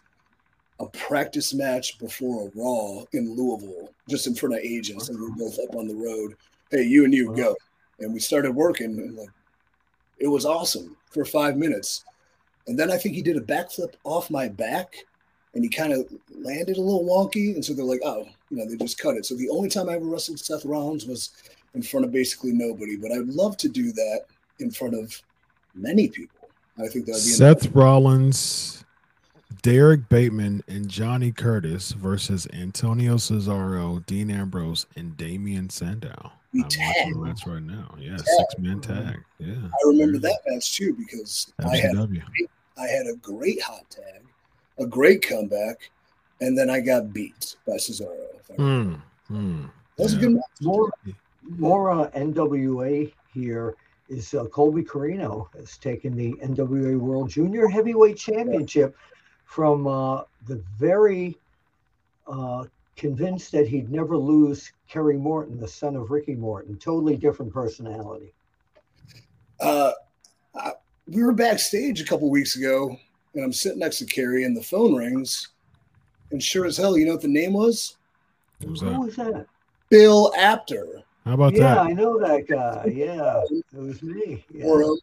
a 0.80 0.86
practice 0.86 1.54
match 1.54 1.98
before 1.98 2.48
a 2.48 2.50
Raw 2.58 3.04
in 3.12 3.34
Louisville, 3.34 3.94
just 4.08 4.26
in 4.26 4.34
front 4.34 4.56
of 4.56 4.60
agents, 4.60 5.08
and 5.08 5.18
we 5.18 5.30
were 5.30 5.36
both 5.36 5.58
up 5.60 5.76
on 5.76 5.86
the 5.86 5.94
road. 5.94 6.34
Hey, 6.70 6.82
you 6.82 7.04
and 7.04 7.14
you 7.14 7.34
go, 7.34 7.56
and 8.00 8.12
we 8.12 8.18
started 8.18 8.50
working, 8.50 8.98
and 8.98 9.16
like 9.16 9.28
it 10.18 10.26
was 10.26 10.44
awesome 10.44 10.96
for 11.10 11.24
five 11.24 11.56
minutes, 11.56 12.04
and 12.66 12.78
then 12.78 12.90
I 12.90 12.98
think 12.98 13.14
he 13.14 13.22
did 13.22 13.36
a 13.36 13.40
backflip 13.40 13.94
off 14.02 14.30
my 14.30 14.48
back, 14.48 14.96
and 15.54 15.62
he 15.62 15.70
kind 15.70 15.92
of 15.92 16.12
landed 16.36 16.76
a 16.76 16.80
little 16.80 17.04
wonky, 17.04 17.54
and 17.54 17.64
so 17.64 17.72
they're 17.72 17.84
like, 17.84 18.00
oh, 18.04 18.26
you 18.50 18.56
know, 18.56 18.68
they 18.68 18.76
just 18.76 18.98
cut 18.98 19.16
it. 19.16 19.24
So 19.24 19.36
the 19.36 19.50
only 19.50 19.68
time 19.68 19.88
I 19.88 19.94
ever 19.94 20.06
wrestled 20.06 20.40
Seth 20.40 20.64
Rollins 20.64 21.06
was 21.06 21.30
in 21.74 21.82
front 21.82 22.04
of 22.04 22.12
basically 22.12 22.52
nobody, 22.52 22.96
but 22.96 23.12
I'd 23.12 23.28
love 23.28 23.56
to 23.58 23.68
do 23.68 23.92
that 23.92 24.22
in 24.58 24.72
front 24.72 24.94
of 24.94 25.22
many 25.74 26.08
people. 26.08 26.48
I 26.78 26.88
think 26.88 27.06
that 27.06 27.12
would 27.12 27.16
be 27.16 27.30
Seth 27.30 27.72
Rollins, 27.74 28.84
Derek 29.62 30.08
Bateman, 30.08 30.62
and 30.68 30.88
Johnny 30.88 31.30
Curtis 31.32 31.92
versus 31.92 32.46
Antonio 32.52 33.14
Cesaro, 33.16 34.04
Dean 34.06 34.30
Ambrose, 34.30 34.86
and 34.96 35.16
Damien 35.16 35.70
Sandow. 35.70 36.32
Be 36.52 36.62
I'm 36.62 36.68
tag. 36.68 36.94
watching 36.96 37.12
the 37.12 37.18
match 37.26 37.46
right 37.46 37.62
now. 37.62 37.94
Yeah, 37.98 38.16
Tag. 38.16 38.26
six 38.26 38.54
man 38.58 38.80
tag. 38.80 39.20
Yeah. 39.38 39.54
I 39.54 39.88
remember 39.88 40.18
that 40.18 40.38
match 40.46 40.72
too 40.72 40.94
because 40.94 41.52
I 41.64 41.76
had 41.76 41.92
FCW. 41.94 42.22
I 42.78 42.86
had 42.86 43.06
a 43.06 43.14
great 43.16 43.60
hot 43.62 43.88
tag, 43.90 44.22
a 44.78 44.86
great 44.86 45.22
comeback, 45.22 45.90
and 46.40 46.56
then 46.58 46.70
I 46.70 46.80
got 46.80 47.12
beat 47.12 47.56
by 47.66 47.74
Cesaro. 47.74 48.26
Hmm. 48.56 48.94
Hmm. 49.28 49.62
That 49.96 50.02
was 50.04 50.12
Yeah. 50.14 50.18
a 50.18 50.22
good 50.22 50.32
match. 50.34 50.42
More, 50.60 50.90
more 51.58 51.90
uh, 51.90 52.10
NWA 52.10 53.12
here 53.32 53.74
is 54.08 54.34
uh, 54.34 54.44
Colby 54.46 54.82
Corino 54.82 55.48
has 55.54 55.78
taken 55.78 56.14
the 56.14 56.32
NWA 56.34 56.98
World 56.98 57.30
Junior 57.30 57.68
Heavyweight 57.68 58.16
Championship 58.16 58.96
from 59.44 59.86
uh, 59.86 60.22
the 60.46 60.62
very 60.78 61.36
uh, 62.26 62.64
convinced 62.96 63.52
that 63.52 63.66
he'd 63.66 63.90
never 63.90 64.16
lose 64.16 64.72
Kerry 64.88 65.16
Morton, 65.16 65.58
the 65.58 65.68
son 65.68 65.96
of 65.96 66.10
Ricky 66.10 66.34
Morton. 66.34 66.76
Totally 66.76 67.16
different 67.16 67.52
personality. 67.52 68.32
Uh, 69.60 69.92
I, 70.54 70.72
we 71.06 71.22
were 71.22 71.32
backstage 71.32 72.00
a 72.00 72.04
couple 72.04 72.30
weeks 72.30 72.56
ago, 72.56 72.96
and 73.34 73.44
I'm 73.44 73.52
sitting 73.52 73.78
next 73.78 73.98
to 73.98 74.06
Kerry, 74.06 74.44
and 74.44 74.56
the 74.56 74.62
phone 74.62 74.94
rings, 74.94 75.48
and 76.30 76.42
sure 76.42 76.66
as 76.66 76.76
hell, 76.76 76.96
you 76.96 77.06
know 77.06 77.12
what 77.12 77.22
the 77.22 77.28
name 77.28 77.52
was? 77.52 77.96
Who's 78.64 78.80
Who 78.80 78.90
that? 78.90 78.98
was 78.98 79.16
that? 79.16 79.46
Bill 79.90 80.32
Apter. 80.36 81.03
How 81.24 81.34
about 81.34 81.54
yeah, 81.54 81.60
that? 81.60 81.74
Yeah, 81.76 81.82
I 81.82 81.92
know 81.92 82.18
that 82.18 82.46
guy. 82.48 82.92
Yeah, 82.94 83.42
it 83.50 83.78
was 83.78 84.02
me. 84.02 84.44
Yeah. 84.52 84.94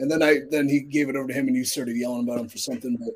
And 0.00 0.10
then 0.10 0.22
I 0.22 0.40
then 0.50 0.68
he 0.68 0.80
gave 0.80 1.08
it 1.08 1.16
over 1.16 1.28
to 1.28 1.34
him 1.34 1.48
and 1.48 1.56
he 1.56 1.64
started 1.64 1.96
yelling 1.96 2.24
about 2.24 2.40
him 2.40 2.48
for 2.48 2.58
something. 2.58 2.96
But 2.96 3.14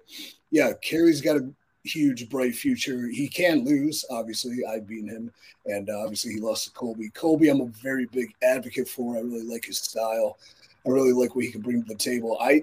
yeah, 0.51 0.73
Kerry's 0.83 1.21
got 1.21 1.37
a 1.37 1.49
huge 1.85 2.29
bright 2.29 2.55
future. 2.55 3.09
He 3.09 3.29
can 3.29 3.65
lose, 3.65 4.05
obviously. 4.11 4.59
I've 4.69 4.87
beaten 4.87 5.09
him, 5.09 5.33
and 5.67 5.91
uh, 5.91 6.01
obviously 6.01 6.35
he 6.35 6.41
lost 6.41 6.67
to 6.67 6.73
Colby. 6.73 7.11
Colby, 7.11 7.49
I'm 7.49 7.61
a 7.61 7.67
very 7.83 8.07
big 8.07 8.33
advocate 8.43 8.89
for. 8.89 9.17
I 9.17 9.21
really 9.21 9.47
like 9.47 9.65
his 9.65 9.79
style. 9.79 10.39
I 10.87 10.91
really 10.91 11.13
like 11.13 11.35
what 11.35 11.45
he 11.45 11.53
can 11.53 11.63
bring 11.63 11.83
to 11.83 11.89
the 11.89 11.95
table. 11.95 12.37
I 12.41 12.63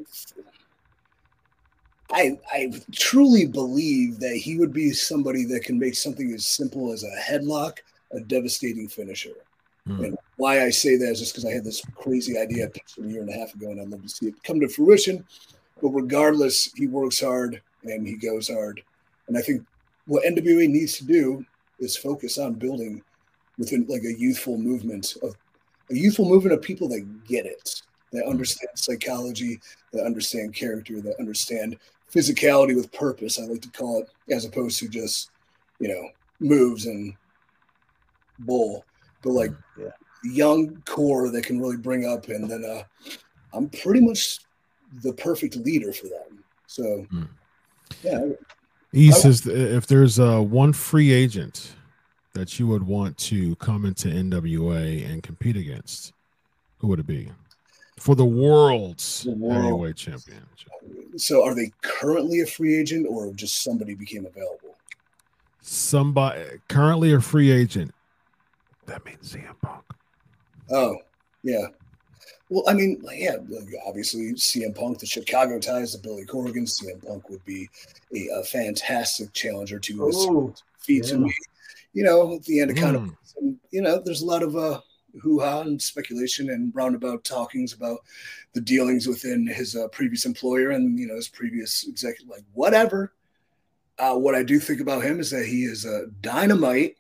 I 2.12 2.40
I 2.52 2.72
truly 2.92 3.46
believe 3.46 4.20
that 4.20 4.36
he 4.36 4.58
would 4.58 4.74
be 4.74 4.92
somebody 4.92 5.46
that 5.46 5.64
can 5.64 5.78
make 5.78 5.96
something 5.96 6.32
as 6.34 6.48
simple 6.48 6.92
as 6.94 7.04
a 7.04 7.22
headlock 7.22 7.80
a 8.12 8.20
devastating 8.22 8.88
finisher. 8.88 9.36
Hmm. 9.88 10.04
And 10.04 10.18
why 10.38 10.64
I 10.64 10.70
say 10.70 10.98
that 10.98 11.10
is 11.10 11.20
just 11.20 11.34
because 11.34 11.46
I 11.46 11.54
had 11.54 11.64
this 11.64 11.82
crazy 11.96 12.38
idea 12.38 12.66
I 12.66 12.70
pitched 12.70 12.98
a 12.98 13.02
year 13.02 13.22
and 13.22 13.30
a 13.30 13.34
half 13.34 13.54
ago, 13.54 13.72
and 13.72 13.82
I'd 13.82 13.90
love 13.90 14.04
to 14.04 14.10
see 14.10 14.28
it 14.28 14.44
come 14.44 14.60
to 14.60 14.68
fruition. 14.68 15.26
But 15.82 15.90
regardless, 15.90 16.72
he 16.74 16.88
works 16.88 17.20
hard 17.20 17.62
and 17.84 18.06
he 18.06 18.16
goes 18.16 18.50
hard. 18.50 18.82
And 19.28 19.38
I 19.38 19.42
think 19.42 19.66
what 20.06 20.24
NWA 20.24 20.68
needs 20.70 20.98
to 20.98 21.06
do 21.06 21.46
is 21.80 21.96
focus 21.96 22.38
on 22.38 22.54
building 22.54 23.02
within 23.58 23.86
like 23.88 24.04
a 24.04 24.20
youthful 24.20 24.58
movement 24.58 25.16
of 25.22 25.36
a 25.92 25.96
youthful 25.96 26.26
movement 26.26 26.54
of 26.54 26.62
people 26.62 26.88
that 26.90 27.28
get 27.28 27.46
it, 27.46 27.82
that 28.12 28.26
understand 28.26 28.70
psychology, 28.76 29.60
that 29.92 30.06
understand 30.06 30.54
character, 30.54 31.02
that 31.02 31.20
understand 31.20 31.78
physicality 32.14 32.76
with 32.76 32.92
purpose. 32.92 33.40
I 33.40 33.44
like 33.44 33.62
to 33.62 33.70
call 33.70 34.02
it, 34.02 34.34
as 34.34 34.46
opposed 34.46 34.80
to 34.80 34.88
just 34.88 35.32
you 35.80 35.88
know 35.88 36.10
moves 36.40 36.86
and 36.86 37.14
bull, 38.40 38.86
but 39.22 39.32
like 39.32 39.52
Yeah. 39.78 39.90
young 40.24 40.82
core 40.86 41.30
that 41.30 41.44
can 41.44 41.60
really 41.60 41.78
bring 41.78 42.06
up. 42.06 42.28
And 42.30 42.50
then 42.50 42.64
uh, 42.66 42.84
I'm 43.54 43.70
pretty 43.70 44.02
much 44.02 44.40
the 45.04 45.14
perfect 45.14 45.56
leader 45.58 45.92
for 45.94 46.08
them. 46.08 46.44
So 46.68 47.06
Hmm. 47.10 47.24
yeah, 48.04 48.26
He 48.92 49.10
I- 49.10 49.14
says 49.14 49.42
th- 49.42 49.56
if 49.56 49.88
there's 49.88 50.20
uh, 50.20 50.40
one 50.42 50.74
free 50.74 51.12
agent 51.12 51.74
that 52.34 52.60
you 52.60 52.68
would 52.68 52.84
want 52.84 53.18
to 53.18 53.56
come 53.58 53.86
into 53.86 54.08
NWA 54.08 55.04
and 55.10 55.22
compete 55.24 55.58
against, 55.58 56.14
who 56.78 56.88
would 56.88 57.00
it 57.00 57.08
be? 57.08 57.32
For 58.00 58.16
the 58.16 58.26
world's 58.26 59.24
The 59.24 59.32
world. 59.32 59.64
heavyweight 59.64 59.96
championship. 59.98 60.70
So 61.18 61.44
are 61.44 61.54
they 61.54 61.72
currently 61.82 62.40
a 62.42 62.46
free 62.46 62.76
agent 62.76 63.06
or 63.10 63.34
just 63.34 63.62
somebody 63.64 63.94
became 63.94 64.26
available? 64.26 64.78
Somebody 65.62 66.44
currently 66.70 67.14
a 67.14 67.20
free 67.20 67.52
agent. 67.52 67.94
That 68.90 69.06
means 69.06 69.34
CM 69.34 69.60
Punk. 69.62 69.84
Oh, 70.72 70.98
yeah. 71.44 71.68
Well, 72.50 72.64
I 72.68 72.74
mean, 72.74 73.02
yeah, 73.14 73.38
obviously 73.86 74.34
CM 74.34 74.76
Punk, 74.76 74.98
the 74.98 75.06
Chicago 75.06 75.60
ties, 75.60 75.94
the 75.94 76.00
Billy 76.00 76.26
Corgan, 76.26 76.66
CM 76.68 77.06
Punk 77.06 77.30
would 77.30 77.46
be 77.46 77.70
a, 78.16 78.40
a 78.40 78.44
fantastic 78.44 79.32
challenger 79.34 79.78
to 79.80 80.06
his 80.08 80.16
Oh, 80.18 80.54
feet 80.80 81.04
to 81.06 81.20
me. 81.20 81.34
You 81.94 82.04
know, 82.04 82.36
at 82.36 82.44
the 82.44 82.62
end 82.62 82.72
of 82.72 82.78
kind 82.78 82.96
of, 82.96 83.04
Hmm. 83.40 83.52
you 83.70 83.82
know, 83.82 84.02
there's 84.04 84.22
a 84.22 84.26
lot 84.26 84.42
of 84.42 84.56
uh, 84.56 84.82
hoo 85.22 85.40
ha 85.40 85.62
and 85.62 85.80
speculation 85.80 86.50
and 86.50 86.74
roundabout 86.76 87.24
talkings 87.24 87.74
about 87.74 88.00
the 88.54 88.62
dealings 88.62 89.08
within 89.08 89.46
his 89.46 89.76
uh, 89.76 89.88
previous 89.90 90.26
employer 90.26 90.72
and, 90.72 90.98
you 91.00 91.06
know, 91.08 91.16
his 91.16 91.30
previous 91.30 91.88
executive, 91.88 92.30
like 92.30 92.44
whatever. 92.54 93.14
Uh, 94.00 94.16
what 94.16 94.34
I 94.34 94.42
do 94.44 94.60
think 94.60 94.82
about 94.82 95.04
him 95.04 95.20
is 95.20 95.30
that 95.30 95.46
he 95.46 95.64
is 95.66 95.86
a 95.86 96.08
dynamite 96.22 96.96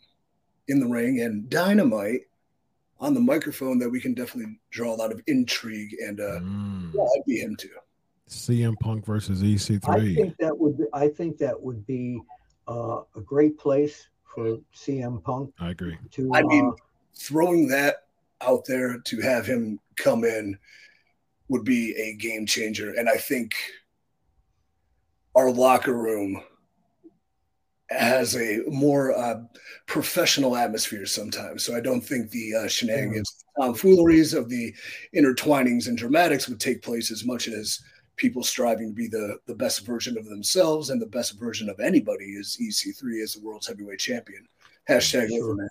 in 0.69 0.79
the 0.79 0.87
ring 0.87 1.21
and 1.21 1.49
dynamite 1.49 2.21
on 2.99 3.13
the 3.13 3.19
microphone 3.19 3.79
that 3.79 3.89
we 3.89 3.99
can 3.99 4.13
definitely 4.13 4.59
draw 4.71 4.93
a 4.93 4.95
lot 4.97 5.11
of 5.11 5.21
intrigue 5.27 5.95
and 5.99 6.19
uh, 6.19 6.39
Hmm. 6.39 6.91
yeah, 6.93 7.01
I'd 7.03 7.25
be 7.25 7.37
him 7.39 7.55
too. 7.55 7.69
CM 8.29 8.79
Punk 8.79 9.05
versus 9.05 9.43
E 9.43 9.53
I 9.53 9.55
EC3. 9.55 9.89
I 9.89 10.15
think 10.15 10.37
that 10.37 10.57
would 10.57 10.77
be, 10.77 10.83
I 10.93 11.07
think 11.07 11.37
that 11.39 11.59
would 11.59 11.85
be 11.87 12.21
uh, 12.67 13.01
a 13.15 13.21
great 13.21 13.57
place 13.57 14.07
for 14.23 14.59
CM 14.75 15.23
Punk 15.23 15.51
I 15.59 15.71
agree. 15.71 15.97
to. 16.11 16.29
I 16.33 16.43
mean, 16.43 16.67
uh, 16.67 16.71
throwing 17.15 17.67
that 17.69 18.03
out 18.41 18.65
there 18.65 18.99
to 18.99 19.21
have 19.21 19.45
him 19.47 19.79
come 19.95 20.23
in 20.23 20.57
would 21.47 21.63
be 21.63 21.95
a 21.95 22.13
game 22.15 22.45
changer. 22.45 22.93
And 22.93 23.09
I 23.09 23.17
think 23.17 23.53
our 25.35 25.51
locker 25.51 25.93
room 25.93 26.43
has 27.89 28.35
a 28.35 28.59
more 28.67 29.17
uh, 29.17 29.41
professional 29.87 30.55
atmosphere 30.55 31.05
sometimes. 31.05 31.63
So 31.63 31.75
I 31.75 31.81
don't 31.81 32.01
think 32.01 32.29
the 32.29 32.55
uh, 32.55 32.67
shenanigans, 32.67 33.45
tomfooleries 33.59 34.33
of 34.33 34.47
the 34.49 34.73
intertwinings 35.15 35.87
and 35.87 35.97
dramatics 35.97 36.47
would 36.47 36.59
take 36.59 36.83
place 36.83 37.11
as 37.11 37.25
much 37.25 37.47
as 37.47 37.79
people 38.15 38.43
striving 38.43 38.89
to 38.89 38.93
be 38.93 39.07
the, 39.07 39.37
the 39.47 39.55
best 39.55 39.85
version 39.85 40.17
of 40.17 40.25
themselves 40.25 40.89
and 40.89 41.01
the 41.01 41.07
best 41.07 41.39
version 41.39 41.69
of 41.69 41.79
anybody 41.79 42.25
is 42.25 42.57
EC3 42.61 43.23
as 43.23 43.33
the 43.33 43.41
world's 43.41 43.67
heavyweight 43.67 43.99
champion. 43.99 44.45
Hashtag 44.87 45.29
Sure. 45.29 45.67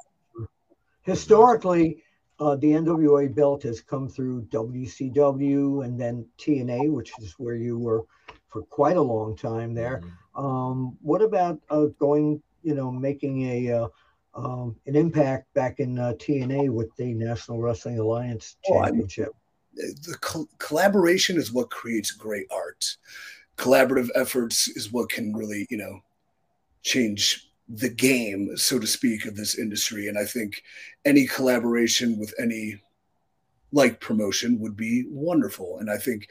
historically, 1.03 2.03
uh, 2.41 2.57
the 2.57 2.69
NWA 2.69 3.35
belt 3.35 3.63
has 3.65 3.81
come 3.81 4.09
through 4.09 4.43
WCW 4.51 5.85
and 5.85 6.01
then 6.01 6.27
TNA, 6.39 6.91
which 6.91 7.13
is 7.21 7.35
where 7.39 7.57
you 7.57 7.79
were 7.79 8.05
for 8.49 8.63
quite 8.63 8.97
a 8.97 9.03
long 9.03 9.37
time 9.37 9.75
there. 9.75 10.01
Mhm. 10.03 10.13
Um, 10.39 10.97
what 11.03 11.21
about 11.21 11.61
uh, 11.69 11.87
going, 11.99 12.41
you 12.63 12.75
know, 12.75 12.91
making 12.91 13.43
a 13.43 13.73
uh, 13.73 13.89
um, 14.35 14.77
an 14.87 14.95
impact 14.95 15.53
back 15.53 15.81
in 15.81 15.99
uh, 15.99 16.13
TNA 16.17 16.71
with 16.71 16.95
the 16.97 17.13
National 17.13 17.61
Wrestling 17.61 17.99
Alliance 17.99 18.57
Oh, 18.71 18.79
I- 18.79 18.87
Championship? 18.87 19.33
the 19.75 20.17
col- 20.21 20.49
collaboration 20.59 21.37
is 21.37 21.53
what 21.53 21.71
creates 21.71 22.11
great 22.11 22.47
art. 22.51 22.97
Collaborative 23.57 24.09
efforts 24.17 24.67
is 24.69 24.93
what 24.93 25.09
can 25.09 25.33
really, 25.33 25.67
you 25.71 25.77
know, 25.77 26.01
change 26.83 27.49
the 27.69 27.89
game, 27.89 28.57
so 28.57 28.79
to 28.81 28.87
speak, 28.87 29.25
of 29.27 29.37
this 29.37 29.57
industry. 29.59 30.09
And 30.09 30.19
I 30.19 30.25
think 30.25 30.63
any 31.05 31.27
collaboration 31.27 32.19
with 32.19 32.35
any 32.41 32.81
like 33.73 34.01
promotion 34.01 34.59
would 34.61 34.77
be 34.77 35.05
wonderful. 35.11 35.79
And 35.79 35.91
I 35.91 35.99
think 35.99 36.29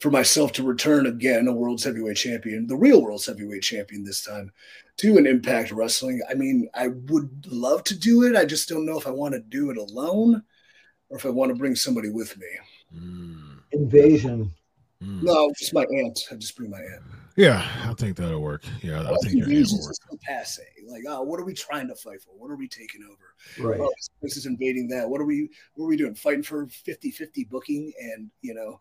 for 0.00 0.10
myself 0.10 0.52
to 0.52 0.62
return 0.62 1.06
again 1.06 1.46
a 1.46 1.52
world's 1.52 1.84
heavyweight 1.84 2.16
champion, 2.16 2.66
the 2.66 2.76
real 2.76 3.02
world's 3.02 3.26
heavyweight 3.26 3.62
champion 3.62 4.02
this 4.02 4.24
time, 4.24 4.50
to 4.96 5.18
an 5.18 5.26
Impact 5.26 5.70
Wrestling, 5.72 6.20
I 6.28 6.34
mean, 6.34 6.68
I 6.74 6.88
would 6.88 7.46
love 7.46 7.84
to 7.84 7.98
do 7.98 8.24
it. 8.24 8.36
I 8.36 8.44
just 8.44 8.68
don't 8.68 8.86
know 8.86 8.98
if 8.98 9.06
I 9.06 9.10
want 9.10 9.34
to 9.34 9.40
do 9.40 9.70
it 9.70 9.76
alone 9.76 10.42
or 11.10 11.16
if 11.16 11.26
I 11.26 11.30
want 11.30 11.50
to 11.50 11.54
bring 11.54 11.74
somebody 11.74 12.08
with 12.08 12.36
me. 12.38 12.46
Mm. 12.94 13.60
Invasion. 13.72 14.52
Mm. 15.02 15.22
No, 15.22 15.52
just 15.58 15.74
my 15.74 15.84
aunt. 15.84 16.18
I 16.30 16.34
just 16.34 16.56
bring 16.56 16.70
my 16.70 16.80
aunt. 16.80 17.02
Yeah, 17.36 17.66
I 17.84 17.94
think 17.94 18.16
that'll 18.16 18.40
work. 18.40 18.64
Yeah, 18.82 19.00
I 19.00 19.14
think 19.22 19.36
your 19.36 19.46
hand 19.46 19.52
Invasion's 19.52 19.72
will 19.72 19.86
work. 19.86 19.90
just 19.90 20.02
so 20.10 20.18
passe. 20.26 20.62
Like, 20.86 21.04
oh, 21.08 21.22
what 21.22 21.40
are 21.40 21.44
we 21.44 21.54
trying 21.54 21.88
to 21.88 21.94
fight 21.94 22.22
for? 22.22 22.30
What 22.36 22.50
are 22.50 22.56
we 22.56 22.68
taking 22.68 23.02
over? 23.04 23.70
Right. 23.70 23.80
Oh, 23.80 23.92
this 24.20 24.36
is 24.36 24.46
invading 24.46 24.88
that. 24.88 25.08
What 25.08 25.20
are 25.20 25.24
we? 25.24 25.48
What 25.74 25.86
are 25.86 25.88
we 25.88 25.96
doing? 25.96 26.14
Fighting 26.14 26.42
for 26.42 26.66
50-50 26.66 27.48
booking, 27.48 27.92
and 27.98 28.30
you 28.42 28.52
know, 28.52 28.78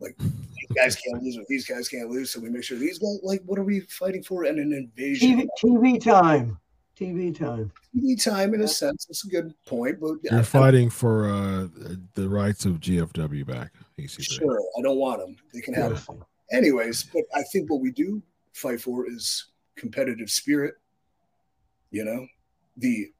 like 0.00 0.16
these 0.18 0.68
guys 0.74 0.96
can't 0.96 1.22
lose, 1.22 1.36
or 1.38 1.44
these 1.48 1.66
guys 1.66 1.88
can't 1.88 2.08
lose. 2.10 2.30
So 2.30 2.40
we 2.40 2.48
make 2.50 2.64
sure 2.64 2.78
these 2.78 2.98
guys. 2.98 3.18
Like, 3.22 3.42
what 3.46 3.58
are 3.58 3.64
we 3.64 3.80
fighting 3.80 4.22
for? 4.22 4.44
And 4.44 4.58
an 4.58 4.72
invasion. 4.72 5.48
TV, 5.62 5.98
TV 5.98 6.02
time. 6.02 6.58
TV 6.98 7.36
time. 7.36 7.72
TV 7.96 8.22
time, 8.22 8.52
in 8.54 8.60
a 8.60 8.68
sense, 8.68 9.06
that's 9.06 9.24
a 9.24 9.28
good 9.28 9.54
point. 9.66 9.98
But 10.00 10.16
You're 10.22 10.40
I- 10.40 10.42
fighting 10.42 10.90
for 10.90 11.30
uh, 11.30 11.68
the 12.14 12.28
rights 12.28 12.64
of 12.66 12.80
GFW 12.80 13.46
back. 13.46 13.72
EC3. 13.98 14.22
Sure, 14.38 14.60
I 14.78 14.82
don't 14.82 14.98
want 14.98 15.20
them. 15.20 15.36
They 15.54 15.60
can 15.60 15.74
have. 15.74 15.92
'em. 15.92 15.96
Seriously. 15.98 16.26
Anyways, 16.52 17.04
but 17.04 17.22
I 17.34 17.42
think 17.44 17.70
what 17.70 17.80
we 17.80 17.90
do 17.92 18.22
fight 18.52 18.80
for 18.80 19.08
is 19.08 19.46
competitive 19.76 20.30
spirit. 20.30 20.74
You 21.90 22.04
know, 22.04 22.26
the 22.76 23.10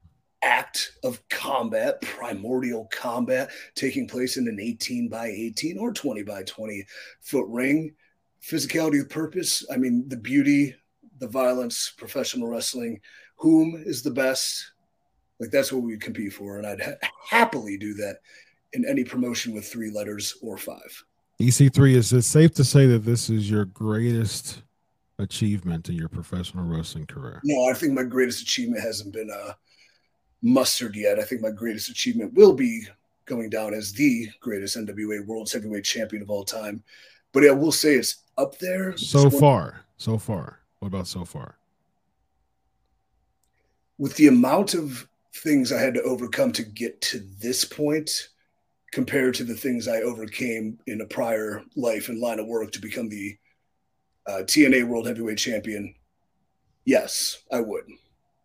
act 0.42 0.92
of 1.04 1.26
combat, 1.28 2.00
primordial 2.00 2.88
combat, 2.92 3.50
taking 3.75 4.09
place 4.09 4.37
in 4.37 4.49
an 4.49 4.59
18 4.61 5.09
by 5.09 5.26
18 5.26 5.78
or 5.78 5.92
20 5.92 6.23
by 6.23 6.42
20 6.44 6.85
foot 7.20 7.47
ring. 7.49 7.94
Physicality 8.42 8.99
with 8.99 9.11
purpose. 9.11 9.64
I 9.70 9.76
mean, 9.76 10.09
the 10.09 10.16
beauty, 10.16 10.75
the 11.18 11.28
violence, 11.28 11.92
professional 11.97 12.49
wrestling. 12.49 13.00
Whom 13.37 13.82
is 13.85 14.02
the 14.02 14.11
best? 14.11 14.73
Like 15.38 15.50
that's 15.50 15.73
what 15.73 15.82
we 15.82 15.92
would 15.92 16.02
compete 16.02 16.32
for, 16.32 16.59
and 16.59 16.66
I'd 16.66 16.82
ha- 16.82 17.09
happily 17.28 17.78
do 17.78 17.94
that 17.94 18.18
in 18.73 18.85
any 18.87 19.04
promotion 19.04 19.54
with 19.54 19.66
three 19.66 19.90
letters 19.90 20.37
or 20.42 20.59
five. 20.59 21.04
EC3, 21.40 21.94
is 21.94 22.12
it 22.12 22.23
safe 22.23 22.52
to 22.54 22.64
say 22.64 22.87
that 22.87 23.06
this 23.06 23.30
is 23.30 23.50
your 23.50 23.64
greatest 23.64 24.62
achievement 25.18 25.88
in 25.88 25.94
your 25.94 26.11
professional 26.11 26.64
wrestling 26.64 27.06
career? 27.06 27.40
No, 27.44 27.70
I 27.70 27.73
think 27.73 27.94
my 27.94 28.02
greatest 28.02 28.42
achievement 28.42 28.82
hasn't 28.82 29.14
been 29.14 29.30
uh, 29.30 29.54
mustered 30.42 30.97
yet. 30.97 31.18
I 31.18 31.23
think 31.23 31.40
my 31.40 31.50
greatest 31.50 31.88
achievement 31.88 32.35
will 32.35 32.54
be 32.54 32.82
going 33.26 33.50
down 33.50 33.75
as 33.75 33.92
the 33.92 34.28
greatest 34.40 34.76
NWA 34.76 35.25
World 35.25 35.50
Heavyweight 35.50 35.85
Champion 35.85 36.23
of 36.23 36.30
all 36.30 36.44
time. 36.44 36.82
But 37.32 37.47
I 37.47 37.52
will 37.52 37.73
say 37.73 37.94
it's 37.94 38.25
up 38.37 38.59
there. 38.59 38.97
So 38.97 39.30
far, 39.30 39.85
so 39.97 40.18
far. 40.18 40.61
What 40.80 40.88
about 40.88 41.06
so 41.06 41.25
far? 41.25 41.56
With 43.99 44.16
the 44.16 44.28
amount 44.28 44.75
of 44.75 45.06
things 45.35 45.73
I 45.73 45.80
had 45.80 45.94
to 45.94 46.02
overcome 46.02 46.52
to 46.52 46.64
get 46.64 47.00
to 47.02 47.20
this 47.38 47.64
point, 47.64 48.30
compared 48.92 49.35
to 49.35 49.44
the 49.44 49.54
things 49.54 49.87
I 49.87 49.99
overcame 49.99 50.78
in 50.87 51.00
a 51.00 51.06
prior 51.06 51.62
life 51.76 52.09
and 52.09 52.18
line 52.18 52.40
of 52.40 52.47
work 52.47 52.73
to 52.73 52.80
become 52.80 53.09
the 53.09 53.37
uh, 54.26 54.42
TNA 54.44 54.85
World 54.85 55.06
Heavyweight 55.06 55.38
Champion, 55.38 55.94
yes, 56.85 57.42
I 57.52 57.61
would. 57.61 57.85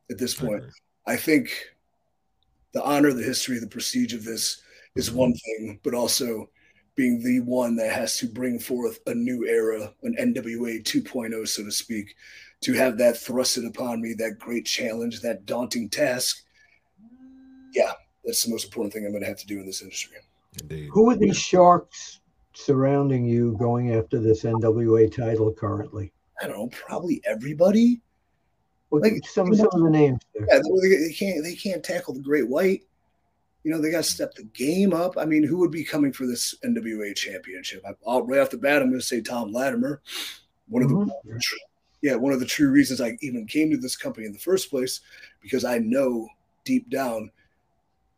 At 0.09 0.17
this 0.17 0.35
point. 0.35 0.63
I 1.07 1.15
think 1.15 1.51
the 2.75 2.83
honor, 2.83 3.13
the 3.13 3.23
history, 3.23 3.57
the 3.57 3.65
prestige 3.65 4.13
of 4.13 4.25
this 4.25 4.61
is 4.95 5.09
one 5.09 5.33
thing, 5.33 5.79
but 5.81 5.93
also 5.93 6.49
being 6.95 7.23
the 7.23 7.39
one 7.39 7.75
that 7.77 7.91
has 7.91 8.17
to 8.17 8.27
bring 8.27 8.59
forth 8.59 8.99
a 9.07 9.15
new 9.15 9.47
era, 9.47 9.93
an 10.03 10.15
NWA 10.19 10.83
2.0, 10.83 11.47
so 11.47 11.63
to 11.63 11.71
speak, 11.71 12.15
to 12.61 12.73
have 12.73 12.97
that 12.97 13.15
thrusted 13.15 13.65
upon 13.65 14.01
me, 14.01 14.13
that 14.13 14.39
great 14.39 14.65
challenge, 14.65 15.21
that 15.21 15.45
daunting 15.45 15.89
task. 15.89 16.43
Yeah, 17.73 17.93
that's 18.25 18.43
the 18.43 18.51
most 18.51 18.65
important 18.65 18.93
thing 18.93 19.05
I'm 19.05 19.11
going 19.11 19.23
to 19.23 19.29
have 19.29 19.39
to 19.39 19.47
do 19.47 19.59
in 19.59 19.65
this 19.65 19.81
industry. 19.81 20.17
Indeed. 20.61 20.89
Who 20.91 21.09
are 21.09 21.15
these 21.15 21.37
sharks 21.37 22.19
surrounding 22.53 23.25
you 23.25 23.55
going 23.57 23.93
after 23.93 24.19
this 24.19 24.43
NWA 24.43 25.13
title 25.13 25.53
currently? 25.53 26.11
I 26.41 26.47
don't 26.47 26.57
know, 26.57 26.67
probably 26.67 27.21
everybody. 27.25 28.01
Like 28.91 29.27
some, 29.27 29.53
some 29.53 29.67
of 29.73 29.83
the 29.83 29.89
names 29.89 30.21
there. 30.33 30.47
Yeah, 30.49 30.59
they 30.59 31.13
can't 31.13 31.43
they 31.43 31.55
can't 31.55 31.83
tackle 31.83 32.13
the 32.13 32.21
Great 32.21 32.47
White. 32.47 32.83
You 33.63 33.71
know, 33.71 33.81
they 33.81 33.91
got 33.91 34.03
to 34.03 34.09
step 34.09 34.35
the 34.35 34.43
game 34.43 34.93
up. 34.93 35.17
I 35.17 35.25
mean, 35.25 35.43
who 35.43 35.57
would 35.57 35.71
be 35.71 35.83
coming 35.83 36.13
for 36.13 36.27
this 36.27 36.53
NWA 36.63 37.15
championship? 37.15 37.83
I, 37.85 38.19
right 38.19 38.39
off 38.39 38.51
the 38.51 38.57
bat, 38.57 38.81
I'm 38.81 38.89
going 38.89 38.99
to 38.99 39.05
say 39.05 39.21
Tom 39.21 39.51
Latimer. 39.51 40.01
One 40.67 40.83
of 40.83 40.91
mm-hmm. 40.91 41.09
the 41.29 41.41
yeah, 42.01 42.15
one 42.15 42.31
of 42.31 42.39
the 42.39 42.45
true 42.45 42.69
reasons 42.69 43.01
I 43.01 43.17
even 43.21 43.47
came 43.47 43.71
to 43.71 43.77
this 43.77 43.95
company 43.95 44.27
in 44.27 44.33
the 44.33 44.39
first 44.39 44.69
place, 44.69 45.01
because 45.41 45.65
I 45.65 45.79
know 45.79 46.27
deep 46.63 46.89
down 46.89 47.31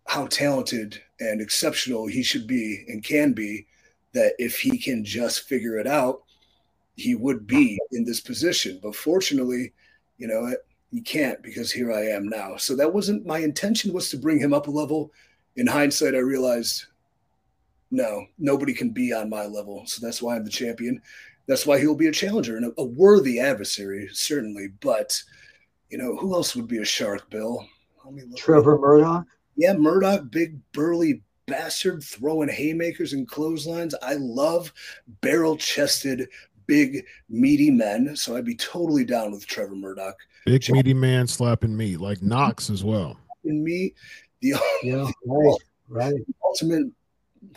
how 0.06 0.28
talented 0.28 1.02
and 1.22 1.40
exceptional 1.40 2.08
he 2.08 2.24
should 2.24 2.48
be 2.48 2.84
and 2.90 3.04
can 3.04 3.34
be. 3.34 3.66
That 4.14 4.34
if 4.40 4.60
he 4.60 4.80
can 4.80 5.06
just 5.06 5.48
figure 5.48 5.78
it 5.78 5.86
out, 5.86 6.24
he 6.96 7.14
would 7.14 7.46
be 7.46 7.80
in 7.92 8.04
this 8.04 8.20
position. 8.20 8.80
But 8.82 8.96
fortunately, 8.96 9.74
you 10.18 10.28
know, 10.28 10.54
you 10.92 11.02
can't 11.04 11.42
because 11.44 11.72
here 11.72 11.92
I 11.92 12.08
am 12.08 12.28
now. 12.28 12.58
So 12.58 12.76
that 12.76 12.94
wasn't 12.94 13.26
my 13.26 13.40
intention 13.40 13.94
was 13.94 14.10
to 14.10 14.18
bring 14.18 14.40
him 14.40 14.54
up 14.54 14.68
a 14.68 14.72
level. 14.72 15.12
In 15.56 15.68
hindsight, 15.68 16.16
I 16.16 16.20
realized 16.20 16.86
no, 17.90 18.26
nobody 18.38 18.74
can 18.74 18.90
be 18.90 19.14
on 19.14 19.30
my 19.30 19.46
level. 19.46 19.86
So 19.86 20.06
that's 20.06 20.22
why 20.22 20.36
I'm 20.36 20.44
the 20.44 20.50
champion. 20.50 21.02
That's 21.48 21.66
why 21.66 21.80
he'll 21.80 21.96
be 21.96 22.08
a 22.08 22.12
challenger 22.12 22.58
and 22.58 22.66
a, 22.66 22.82
a 22.82 22.84
worthy 22.84 23.40
adversary, 23.40 24.10
certainly. 24.12 24.70
But 24.82 25.22
you 25.90 25.98
know, 25.98 26.16
who 26.18 26.34
else 26.34 26.56
would 26.56 26.68
be 26.68 26.80
a 26.80 26.86
shark, 26.86 27.30
Bill? 27.30 27.66
Trevor 28.36 28.78
Murdoch. 28.78 29.26
Yeah, 29.56 29.74
Murdoch, 29.74 30.30
big 30.30 30.60
burly 30.72 31.22
bastard 31.48 32.04
throwing 32.04 32.50
haymakers 32.50 33.14
and 33.14 33.28
clotheslines. 33.28 33.96
I 34.02 34.16
love 34.16 34.72
barrel 35.22 35.58
chested, 35.58 36.28
big, 36.68 37.06
meaty 37.30 37.72
men. 37.72 38.16
So 38.16 38.36
I'd 38.36 38.46
be 38.46 38.56
totally 38.56 39.06
down 39.06 39.32
with 39.32 39.48
Trevor 39.48 39.76
Murdoch. 39.76 40.18
Big, 40.46 40.62
John, 40.62 40.78
meaty 40.78 40.94
man 40.94 41.28
slapping 41.28 41.76
me, 41.76 41.98
like 41.98 42.22
Knox 42.22 42.70
as 42.70 42.84
well. 42.84 43.18
And 43.44 43.64
me, 43.64 43.94
the, 44.42 44.56
yeah, 44.84 45.10
right, 45.26 45.58
right. 45.90 46.14
ultimate 46.46 46.88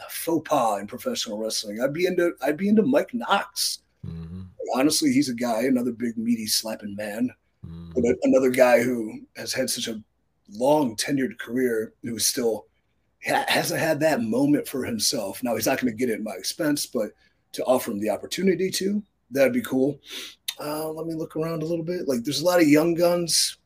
faux 0.09 0.49
pas 0.49 0.81
in 0.81 0.87
professional 0.87 1.39
wrestling. 1.39 1.81
I'd 1.81 1.93
be 1.93 2.07
into 2.07 2.33
I'd 2.43 2.57
be 2.57 2.69
into 2.69 2.83
Mike 2.83 3.13
Knox. 3.13 3.81
Mm-hmm. 4.07 4.43
Honestly, 4.75 5.13
he's 5.13 5.29
a 5.29 5.35
guy, 5.35 5.63
another 5.63 5.93
big 5.93 6.17
meaty 6.17 6.47
slapping 6.47 6.95
man, 6.97 7.31
mm-hmm. 7.67 7.93
but 7.95 8.17
another 8.23 8.51
guy 8.51 8.83
who 8.83 9.21
has 9.37 9.53
had 9.53 9.69
such 9.69 9.89
a 9.89 10.03
long 10.53 10.97
tenured 10.97 11.39
career 11.39 11.93
who 12.03 12.19
still 12.19 12.67
ha- 13.27 13.45
hasn't 13.49 13.81
had 13.81 14.01
that 14.01 14.23
moment 14.23 14.69
for 14.69 14.85
himself. 14.85 15.43
Now 15.43 15.55
he's 15.55 15.67
not 15.67 15.81
going 15.81 15.93
to 15.93 15.97
get 15.97 16.11
it 16.11 16.15
at 16.15 16.23
my 16.23 16.33
expense, 16.33 16.87
but 16.87 17.11
to 17.53 17.65
offer 17.65 17.91
him 17.91 18.01
the 18.01 18.11
opportunity 18.11 18.71
to, 18.71 19.03
that'd 19.31 19.53
be 19.53 19.63
cool. 19.63 19.99
Uh, 20.59 20.89
let 20.91 21.07
me 21.07 21.15
look 21.15 21.37
around 21.37 21.63
a 21.63 21.67
little 21.67 21.85
bit. 21.85 22.07
Like 22.07 22.23
there's 22.23 22.43
a 22.43 22.45
lot 22.45 22.61
of 22.61 22.69
young 22.69 22.95
guns 22.95 23.59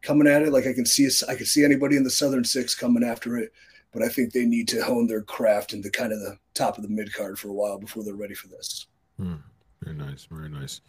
coming 0.00 0.26
at 0.26 0.42
it. 0.42 0.52
Like 0.52 0.66
I 0.66 0.72
can 0.72 0.86
see, 0.86 1.08
I 1.28 1.34
can 1.34 1.46
see 1.46 1.64
anybody 1.64 1.96
in 1.96 2.04
the 2.04 2.10
Southern 2.10 2.44
Six 2.44 2.74
coming 2.74 3.04
after 3.04 3.36
it, 3.38 3.52
but 3.92 4.02
I 4.02 4.08
think 4.08 4.32
they 4.32 4.46
need 4.46 4.68
to 4.68 4.82
hone 4.82 5.06
their 5.06 5.22
craft 5.22 5.72
into 5.72 5.90
kind 5.90 6.12
of 6.12 6.20
the 6.20 6.38
top 6.54 6.76
of 6.76 6.82
the 6.82 6.88
mid 6.88 7.12
card 7.12 7.38
for 7.38 7.48
a 7.48 7.52
while 7.52 7.78
before 7.78 8.02
they're 8.02 8.14
ready 8.14 8.34
for 8.34 8.48
this. 8.48 8.86
Hmm. 9.18 9.36
Very 9.82 9.96
nice, 9.96 10.26
very 10.30 10.48
nice. 10.48 10.80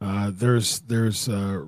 Uh, 0.00 0.30
there's 0.34 0.80
there's 0.80 1.28
uh, 1.28 1.64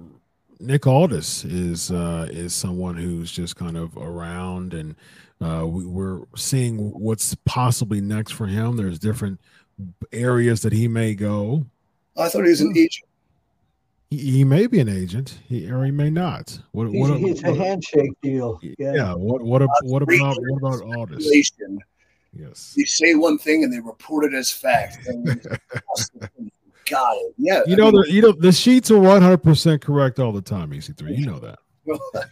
Nick 0.60 0.86
Aldis 0.86 1.44
is 1.44 1.90
uh, 1.90 2.28
is 2.30 2.54
someone 2.54 2.96
who's 2.96 3.30
just 3.30 3.56
kind 3.56 3.76
of 3.76 3.96
around, 3.96 4.72
and 4.72 4.94
uh, 5.40 5.66
we, 5.66 5.84
are 6.02 6.26
seeing 6.36 6.90
what's 6.92 7.34
possibly 7.44 8.00
next 8.00 8.32
for 8.32 8.46
him. 8.46 8.76
There's 8.76 8.98
different 8.98 9.40
areas 10.12 10.62
that 10.62 10.72
he 10.72 10.88
may 10.88 11.14
go. 11.14 11.66
I 12.16 12.28
thought 12.28 12.44
he 12.44 12.50
was 12.50 12.60
an 12.60 12.72
hmm. 12.72 12.78
agent. 12.78 13.08
He, 14.10 14.18
he 14.18 14.44
may 14.44 14.66
be 14.66 14.80
an 14.80 14.88
agent, 14.88 15.38
he, 15.48 15.70
or 15.70 15.84
he 15.84 15.92
may 15.92 16.10
not. 16.10 16.58
What, 16.72 16.88
he's, 16.88 17.00
what, 17.00 17.20
he's 17.20 17.42
what, 17.42 17.52
a 17.52 17.56
handshake 17.56 18.10
deal. 18.22 18.58
Yeah. 18.62 18.74
yeah 18.78 19.14
what 19.14 19.42
what, 19.42 19.62
what 19.82 20.02
about 20.02 20.36
what 20.38 20.58
about 20.58 20.96
Aldis? 20.96 21.52
Yes. 22.32 22.74
You 22.76 22.86
say 22.86 23.14
one 23.14 23.38
thing 23.38 23.64
and 23.64 23.72
they 23.72 23.80
report 23.80 24.24
it 24.24 24.34
as 24.34 24.50
fact. 24.50 24.98
Got 26.90 27.16
it. 27.16 27.34
Yeah. 27.38 27.62
You 27.66 27.74
I 27.74 27.76
know, 27.76 27.92
mean, 27.92 28.02
the, 28.02 28.12
you 28.12 28.22
know 28.22 28.32
the 28.32 28.52
sheets 28.52 28.90
are 28.90 28.98
one 28.98 29.22
hundred 29.22 29.42
percent 29.42 29.82
correct 29.82 30.18
all 30.18 30.32
the 30.32 30.42
time. 30.42 30.70
EC3, 30.70 31.16
you 31.16 31.26
know 31.26 31.38
that. 31.38 31.58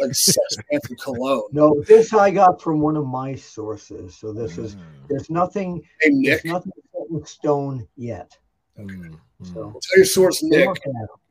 like 0.00 0.14
Samantha 0.14 0.94
Cologne. 0.96 1.42
No, 1.52 1.82
this 1.86 2.12
I 2.12 2.30
got 2.30 2.60
from 2.60 2.80
one 2.80 2.96
of 2.96 3.06
my 3.06 3.34
sources. 3.34 4.16
So 4.16 4.32
this 4.32 4.58
is 4.58 4.76
mm. 4.76 4.80
there's 5.08 5.30
nothing. 5.30 5.82
Hey, 6.00 6.10
Nick. 6.10 6.42
There's 6.42 6.52
nothing 6.52 6.72
in 7.10 7.24
stone 7.24 7.86
yet. 7.96 8.36
Okay. 8.78 8.94
Mm. 8.94 9.18
So 9.42 9.80
tell 9.82 9.96
your 9.96 10.04
source, 10.04 10.42
Nick. 10.42 10.68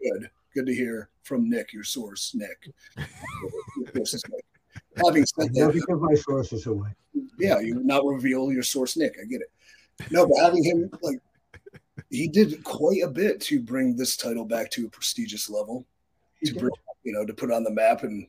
Good. 0.01 0.29
Good 0.53 0.65
to 0.65 0.73
hear 0.73 1.09
from 1.23 1.49
Nick, 1.49 1.73
your 1.73 1.83
source, 1.83 2.33
Nick. 2.35 2.69
Having 5.05 5.25
said 5.25 5.53
that, 5.53 5.83
give 5.87 6.01
my 6.01 6.15
sources 6.15 6.65
away. 6.65 6.89
Yeah, 7.37 7.59
you 7.59 7.81
not 7.83 8.05
reveal 8.05 8.51
your 8.51 8.63
source, 8.63 8.97
Nick. 8.97 9.15
I 9.21 9.25
get 9.25 9.41
it. 9.41 9.51
No, 10.11 10.27
but 10.27 10.37
having 10.37 10.63
him 10.63 10.89
like 11.01 11.19
he 12.09 12.27
did 12.27 12.63
quite 12.63 13.03
a 13.03 13.07
bit 13.07 13.39
to 13.41 13.61
bring 13.61 13.95
this 13.95 14.17
title 14.17 14.45
back 14.45 14.71
to 14.71 14.85
a 14.85 14.89
prestigious 14.89 15.49
level, 15.49 15.85
to 16.43 16.53
bring, 16.53 16.71
you 17.03 17.13
know, 17.13 17.25
to 17.25 17.33
put 17.33 17.51
on 17.51 17.63
the 17.63 17.71
map 17.71 18.03
and 18.03 18.27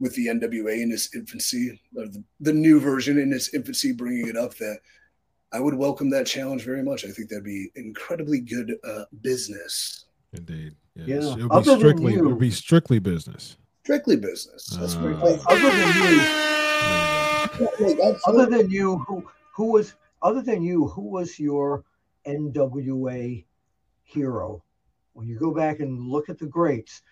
with 0.00 0.14
the 0.14 0.26
NWA 0.26 0.82
in 0.82 0.92
its 0.92 1.14
infancy, 1.14 1.80
or 1.96 2.06
the, 2.06 2.22
the 2.40 2.52
new 2.52 2.80
version 2.80 3.18
in 3.18 3.32
its 3.32 3.54
infancy, 3.54 3.92
bringing 3.92 4.28
it 4.28 4.36
up. 4.36 4.54
That 4.56 4.78
I 5.52 5.60
would 5.60 5.74
welcome 5.74 6.08
that 6.10 6.26
challenge 6.26 6.64
very 6.64 6.82
much. 6.82 7.04
I 7.04 7.08
think 7.08 7.28
that'd 7.28 7.44
be 7.44 7.70
incredibly 7.74 8.40
good 8.40 8.74
uh, 8.84 9.04
business. 9.20 10.06
Indeed. 10.32 10.74
Yes. 10.94 11.24
Yeah. 11.24 11.44
It'll 11.44 11.60
be 11.60 11.78
strictly. 11.78 12.14
It'll 12.14 12.36
be 12.36 12.50
strictly 12.50 12.98
business. 12.98 13.56
Strictly 13.84 14.16
business. 14.16 14.66
That's 14.78 14.94
uh, 14.94 15.38
Other 15.48 15.70
than 15.70 15.90
you, 17.60 18.20
other 18.26 18.46
than 18.46 18.70
you, 18.70 18.98
who 18.98 19.28
who 19.54 19.72
was 19.72 19.94
other 20.22 20.40
than 20.40 20.62
you, 20.62 20.86
who 20.88 21.02
was 21.02 21.38
your 21.38 21.84
NWA 22.26 23.44
hero? 24.04 24.62
When 25.14 25.26
you 25.26 25.38
go 25.38 25.52
back 25.52 25.80
and 25.80 26.00
look 26.00 26.30
at 26.30 26.38
the 26.38 26.46
greats, 26.46 27.02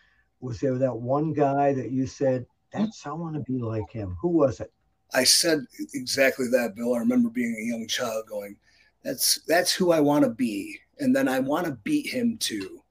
was 0.40 0.61
there 0.61 0.79
that 0.79 0.96
one 0.96 1.35
guy 1.35 1.74
that 1.74 1.90
you 1.90 2.07
said 2.07 2.46
that's 2.72 3.07
I 3.07 3.12
want 3.12 3.35
to 3.35 3.40
be 3.40 3.59
like 3.59 3.90
him. 3.90 4.16
Who 4.22 4.29
was 4.29 4.61
it? 4.61 4.72
I 5.14 5.24
said 5.24 5.64
exactly 5.94 6.46
that, 6.52 6.74
Bill. 6.76 6.94
I 6.94 6.98
remember 6.98 7.30
being 7.30 7.54
a 7.58 7.64
young 7.70 7.86
child 7.88 8.24
going, 8.28 8.56
That's 9.02 9.40
that's 9.46 9.72
who 9.72 9.92
I 9.92 10.00
want 10.00 10.24
to 10.24 10.30
be, 10.30 10.78
and 10.98 11.14
then 11.14 11.26
I 11.28 11.40
want 11.40 11.66
to 11.66 11.72
beat 11.84 12.06
him 12.06 12.36
too. 12.38 12.82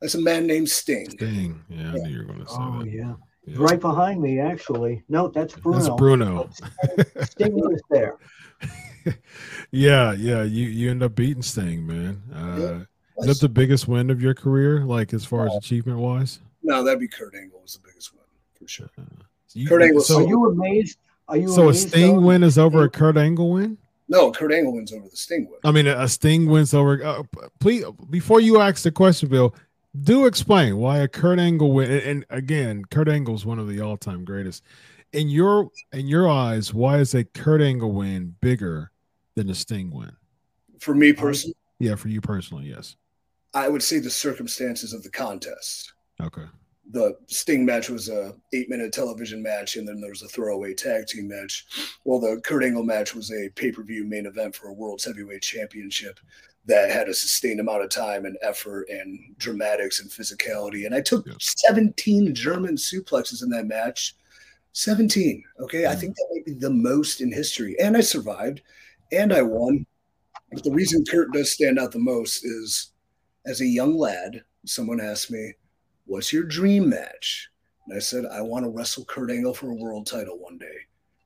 That's 0.00 0.14
a 0.14 0.20
man 0.20 0.46
named 0.46 0.68
Sting. 0.68 1.10
Sting. 1.10 1.60
Yeah, 1.68 1.90
I 1.90 1.92
knew 1.94 2.08
you 2.10 2.18
were 2.18 2.24
going 2.24 2.40
to 2.44 2.48
say 2.48 2.56
Oh 2.58 2.82
that. 2.82 2.90
yeah. 2.90 3.14
Yeah. 3.46 3.56
Right 3.58 3.80
behind 3.80 4.20
me, 4.22 4.38
actually. 4.38 5.02
No, 5.08 5.28
that's 5.28 5.54
Bruno. 5.54 5.78
That's 5.78 5.96
Bruno. 5.96 6.50
Sting 7.24 7.54
was 7.54 7.80
there. 7.90 8.16
yeah, 9.70 10.12
yeah. 10.12 10.42
You 10.42 10.66
you 10.66 10.90
end 10.90 11.02
up 11.02 11.14
beating 11.14 11.42
Sting, 11.42 11.86
man. 11.86 12.22
Uh, 12.34 12.84
is 13.22 13.26
that 13.26 13.40
the 13.40 13.48
biggest 13.48 13.88
win 13.88 14.10
of 14.10 14.20
your 14.22 14.34
career, 14.34 14.84
like 14.84 15.12
as 15.14 15.24
far 15.24 15.46
as 15.46 15.54
achievement 15.56 15.98
wise? 15.98 16.40
no, 16.62 16.84
that'd 16.84 17.00
be 17.00 17.08
Kurt 17.08 17.34
Angle 17.34 17.60
was 17.62 17.74
the 17.74 17.80
biggest 17.88 18.14
one 18.14 18.24
for 18.58 18.68
sure. 18.68 18.90
You, 19.54 19.66
Kurt 19.68 19.82
Angle- 19.82 20.02
so, 20.02 20.18
Are 20.18 20.28
you 20.28 20.50
amazed? 20.50 20.98
Are 21.30 21.36
you 21.36 21.48
so 21.48 21.68
a 21.68 21.74
Sting 21.74 22.16
though? 22.16 22.26
win 22.26 22.42
is 22.42 22.58
over 22.58 22.82
a 22.82 22.90
Kurt 22.90 23.16
Angle 23.16 23.50
win? 23.52 23.78
No, 24.08 24.32
Kurt 24.32 24.52
Angle 24.52 24.74
wins 24.74 24.92
over 24.92 25.08
the 25.08 25.16
Sting 25.16 25.46
win. 25.48 25.60
I 25.64 25.70
mean, 25.70 25.86
a 25.86 26.08
Sting 26.08 26.46
wins 26.46 26.74
over. 26.74 27.02
Uh, 27.02 27.22
please, 27.60 27.84
before 28.10 28.40
you 28.40 28.60
ask 28.60 28.82
the 28.82 28.90
question, 28.90 29.28
Bill, 29.28 29.54
do 30.02 30.26
explain 30.26 30.76
why 30.78 30.98
a 30.98 31.08
Kurt 31.08 31.38
Angle 31.38 31.72
win. 31.72 31.90
And, 31.90 32.02
and 32.02 32.24
again, 32.30 32.84
Kurt 32.90 33.08
Angle 33.08 33.36
is 33.36 33.46
one 33.46 33.60
of 33.60 33.68
the 33.68 33.80
all-time 33.80 34.24
greatest. 34.24 34.64
In 35.12 35.28
your 35.28 35.70
in 35.92 36.08
your 36.08 36.28
eyes, 36.28 36.74
why 36.74 36.98
is 36.98 37.14
a 37.14 37.22
Kurt 37.24 37.60
Angle 37.62 37.92
win 37.92 38.34
bigger 38.40 38.90
than 39.36 39.48
a 39.50 39.54
Sting 39.54 39.90
win? 39.92 40.12
For 40.80 40.94
me 40.94 41.12
personally, 41.12 41.54
Yeah, 41.78 41.94
for 41.94 42.08
you 42.08 42.20
personally, 42.20 42.66
yes. 42.66 42.96
I 43.54 43.68
would 43.68 43.82
say 43.82 43.98
the 44.00 44.10
circumstances 44.10 44.92
of 44.92 45.02
the 45.04 45.10
contest. 45.10 45.92
Okay. 46.20 46.44
The 46.92 47.16
Sting 47.26 47.64
match 47.64 47.88
was 47.88 48.08
a 48.08 48.34
eight 48.52 48.68
minute 48.68 48.92
television 48.92 49.42
match, 49.42 49.76
and 49.76 49.86
then 49.86 50.00
there 50.00 50.10
was 50.10 50.22
a 50.22 50.28
throwaway 50.28 50.74
tag 50.74 51.06
team 51.06 51.28
match. 51.28 51.66
Well, 52.04 52.18
the 52.20 52.40
Kurt 52.40 52.64
Angle 52.64 52.82
match 52.82 53.14
was 53.14 53.30
a 53.30 53.48
pay 53.50 53.70
per 53.72 53.82
view 53.82 54.04
main 54.04 54.26
event 54.26 54.54
for 54.54 54.68
a 54.68 54.72
World's 54.72 55.04
Heavyweight 55.04 55.42
Championship 55.42 56.18
that 56.66 56.90
had 56.90 57.08
a 57.08 57.14
sustained 57.14 57.60
amount 57.60 57.82
of 57.82 57.90
time 57.90 58.26
and 58.26 58.36
effort 58.42 58.88
and 58.90 59.18
dramatics 59.38 60.00
and 60.00 60.10
physicality. 60.10 60.84
And 60.84 60.94
I 60.94 61.00
took 61.00 61.26
Yeah. 61.26 61.34
17 61.40 62.34
German 62.34 62.76
suplexes 62.76 63.42
in 63.42 63.48
that 63.50 63.66
match. 63.66 64.14
17. 64.72 65.42
Okay. 65.60 65.86
I 65.86 65.94
Mhm. 65.94 66.00
think 66.00 66.16
that 66.16 66.28
might 66.32 66.44
be 66.44 66.52
the 66.52 66.70
most 66.70 67.20
in 67.20 67.32
history. 67.32 67.78
And 67.80 67.96
I 67.96 68.00
survived 68.02 68.62
and 69.10 69.32
I 69.32 69.42
won. 69.42 69.86
But 70.52 70.64
the 70.64 70.70
reason 70.70 71.04
Kurt 71.04 71.32
does 71.32 71.50
stand 71.50 71.78
out 71.78 71.92
the 71.92 71.98
most 71.98 72.44
is 72.44 72.92
as 73.46 73.60
a 73.60 73.66
young 73.66 73.96
lad, 73.96 74.44
someone 74.66 75.00
asked 75.00 75.30
me, 75.30 75.54
What's 76.10 76.32
your 76.32 76.42
dream 76.42 76.88
match? 76.88 77.48
And 77.86 77.96
I 77.96 78.00
said, 78.00 78.24
I 78.26 78.40
want 78.40 78.64
to 78.64 78.68
wrestle 78.68 79.04
Kurt 79.04 79.30
Angle 79.30 79.54
for 79.54 79.70
a 79.70 79.74
world 79.76 80.08
title 80.08 80.40
one 80.40 80.58
day. 80.58 80.74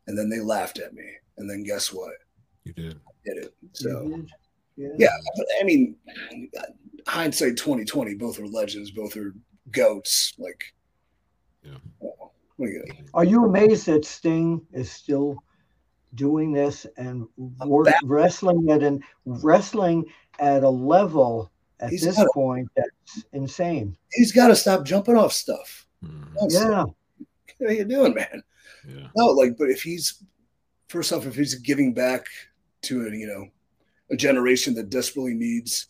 And 0.06 0.18
then 0.18 0.28
they 0.28 0.40
laughed 0.40 0.78
at 0.78 0.92
me. 0.92 1.04
And 1.38 1.48
then 1.48 1.64
guess 1.64 1.90
what? 1.90 2.12
You 2.64 2.74
did. 2.74 2.94
I 2.94 3.10
did 3.24 3.44
it. 3.44 3.54
So, 3.72 4.08
did? 4.08 4.28
Yeah. 4.76 4.88
yeah, 4.98 5.16
but, 5.38 5.46
I 5.58 5.64
mean, 5.64 5.96
hindsight 7.06 7.56
2020, 7.56 8.14
both 8.16 8.38
are 8.38 8.46
legends, 8.46 8.90
both 8.90 9.16
are 9.16 9.34
goats. 9.70 10.34
Like, 10.36 10.62
Yeah. 11.62 11.78
what 11.98 12.68
are 12.68 12.72
you 12.72 12.84
Are 13.14 13.24
you 13.24 13.46
amazed 13.46 13.86
that 13.86 14.04
Sting 14.04 14.60
is 14.74 14.90
still 14.90 15.42
doing 16.14 16.52
this 16.52 16.86
and 16.98 17.26
wrestling 18.04 18.68
it 18.68 18.82
and 18.82 19.02
wrestling 19.24 20.04
at 20.40 20.62
a 20.62 20.68
level 20.68 21.50
at 21.84 21.90
He's 21.90 22.02
this 22.02 22.16
got 22.16 22.26
it. 22.26 22.32
point 22.34 22.68
that's 22.76 23.24
insane? 23.32 23.96
He's 24.12 24.32
got 24.32 24.48
to 24.48 24.56
stop 24.56 24.84
jumping 24.84 25.16
off 25.16 25.32
stuff. 25.32 25.86
Mm-hmm. 26.04 26.34
That's- 26.34 26.52
Yeah. 26.54 26.84
What 27.58 27.70
are 27.70 27.74
you 27.74 27.84
doing, 27.84 28.14
man? 28.14 28.42
Yeah. 28.86 29.06
No, 29.16 29.26
like, 29.26 29.56
but 29.56 29.70
if 29.70 29.80
he's 29.82 30.24
first 30.88 31.12
off, 31.12 31.24
if 31.24 31.36
he's 31.36 31.54
giving 31.54 31.94
back 31.94 32.26
to 32.82 33.06
a 33.06 33.10
you 33.10 33.26
know 33.28 33.46
a 34.10 34.16
generation 34.16 34.74
that 34.74 34.90
desperately 34.90 35.34
needs 35.34 35.86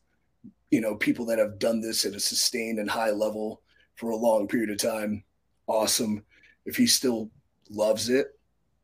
you 0.71 0.81
know 0.83 0.95
people 0.95 1.25
that 1.27 1.39
have 1.39 1.59
done 1.59 1.81
this 1.81 2.05
at 2.05 2.15
a 2.15 2.21
sustained 2.21 2.79
and 2.79 2.91
high 2.91 3.11
level 3.11 3.63
for 3.97 4.11
a 4.11 4.17
long 4.17 4.47
period 4.47 4.71
of 4.71 4.77
time, 4.79 5.25
awesome. 5.67 6.23
If 6.67 6.77
he 6.77 6.87
still 6.87 7.31
loves 7.71 8.11
it, 8.11 8.39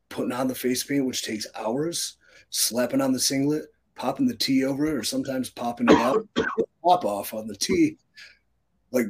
putting 0.09 0.31
on 0.33 0.47
the 0.47 0.55
face 0.55 0.83
paint, 0.83 1.05
which 1.05 1.23
takes 1.23 1.45
hours, 1.55 2.17
slapping 2.49 2.99
on 2.99 3.13
the 3.13 3.19
singlet, 3.19 3.65
popping 3.95 4.27
the 4.27 4.35
T 4.35 4.65
over 4.65 4.87
it, 4.87 4.93
or 4.95 5.03
sometimes 5.03 5.51
popping 5.51 5.87
it 5.87 5.97
out, 5.97 6.27
pop 6.83 7.05
off 7.05 7.33
on 7.33 7.47
the 7.47 7.55
T, 7.55 7.97
like 8.91 9.07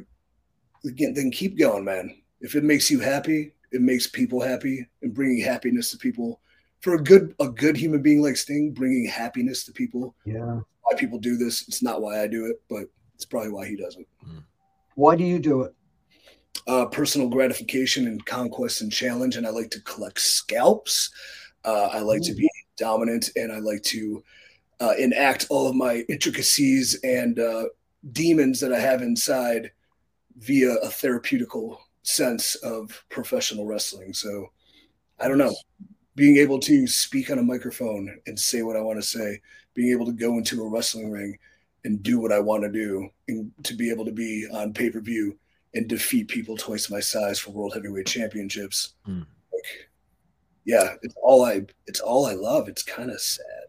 again, 0.84 1.14
then 1.14 1.30
keep 1.30 1.58
going, 1.58 1.84
man. 1.84 2.16
If 2.40 2.56
it 2.56 2.64
makes 2.64 2.90
you 2.90 3.00
happy, 3.00 3.52
it 3.70 3.80
makes 3.80 4.06
people 4.06 4.40
happy, 4.40 4.86
and 5.02 5.14
bringing 5.14 5.42
happiness 5.42 5.90
to 5.90 5.98
people 5.98 6.40
for 6.80 6.94
a 6.94 7.02
good 7.02 7.34
a 7.40 7.48
good 7.48 7.76
human 7.76 8.02
being 8.02 8.22
like 8.22 8.36
Sting, 8.36 8.72
bringing 8.72 9.06
happiness 9.06 9.64
to 9.64 9.72
people. 9.72 10.14
Yeah. 10.24 10.60
Why 10.82 10.98
people 10.98 11.18
do 11.18 11.36
this? 11.36 11.66
It's 11.68 11.82
not 11.82 12.02
why 12.02 12.22
I 12.22 12.26
do 12.26 12.46
it, 12.46 12.60
but 12.68 12.86
it's 13.14 13.24
probably 13.24 13.50
why 13.50 13.66
he 13.66 13.76
doesn't. 13.76 14.06
Why 14.94 15.16
do 15.16 15.24
you 15.24 15.38
do 15.38 15.62
it? 15.62 15.74
Uh, 16.66 16.86
personal 16.86 17.28
gratification 17.28 18.06
and 18.06 18.24
conquest 18.26 18.82
and 18.82 18.92
challenge, 18.92 19.36
and 19.36 19.46
I 19.46 19.50
like 19.50 19.70
to 19.70 19.80
collect 19.82 20.20
scalps. 20.20 21.10
Uh, 21.64 21.88
I 21.92 22.00
like 22.00 22.22
to 22.22 22.34
be 22.34 22.48
dominant, 22.76 23.30
and 23.36 23.52
I 23.52 23.58
like 23.58 23.82
to 23.84 24.22
uh, 24.82 24.94
enact 24.98 25.46
all 25.48 25.68
of 25.68 25.76
my 25.76 26.04
intricacies 26.08 26.98
and 27.04 27.38
uh, 27.38 27.66
demons 28.10 28.58
that 28.58 28.72
I 28.72 28.80
have 28.80 29.00
inside 29.00 29.70
via 30.38 30.72
a 30.74 30.88
therapeutical 30.88 31.78
sense 32.02 32.56
of 32.56 33.04
professional 33.08 33.64
wrestling. 33.64 34.12
So 34.12 34.50
I 35.20 35.28
don't 35.28 35.38
know. 35.38 35.54
Being 36.16 36.36
able 36.38 36.58
to 36.60 36.86
speak 36.88 37.30
on 37.30 37.38
a 37.38 37.42
microphone 37.44 38.18
and 38.26 38.38
say 38.38 38.62
what 38.62 38.76
I 38.76 38.80
want 38.80 38.98
to 38.98 39.06
say, 39.06 39.40
being 39.72 39.92
able 39.92 40.06
to 40.06 40.12
go 40.12 40.36
into 40.36 40.62
a 40.62 40.68
wrestling 40.68 41.10
ring 41.10 41.38
and 41.84 42.02
do 42.02 42.20
what 42.20 42.32
I 42.32 42.40
want 42.40 42.64
to 42.64 42.70
do, 42.70 43.08
and 43.28 43.52
to 43.62 43.74
be 43.74 43.88
able 43.88 44.04
to 44.04 44.12
be 44.12 44.46
on 44.52 44.72
pay 44.74 44.90
per 44.90 45.00
view 45.00 45.38
and 45.74 45.88
defeat 45.88 46.28
people 46.28 46.56
twice 46.56 46.90
my 46.90 47.00
size 47.00 47.38
for 47.38 47.52
world 47.52 47.72
heavyweight 47.74 48.06
championships. 48.06 48.94
Hmm. 49.04 49.20
Like, 49.52 49.90
yeah, 50.64 50.94
it's 51.02 51.14
all 51.22 51.44
I. 51.44 51.62
It's 51.86 52.00
all 52.00 52.26
I 52.26 52.34
love. 52.34 52.68
It's 52.68 52.82
kind 52.82 53.10
of 53.10 53.20
sad. 53.20 53.61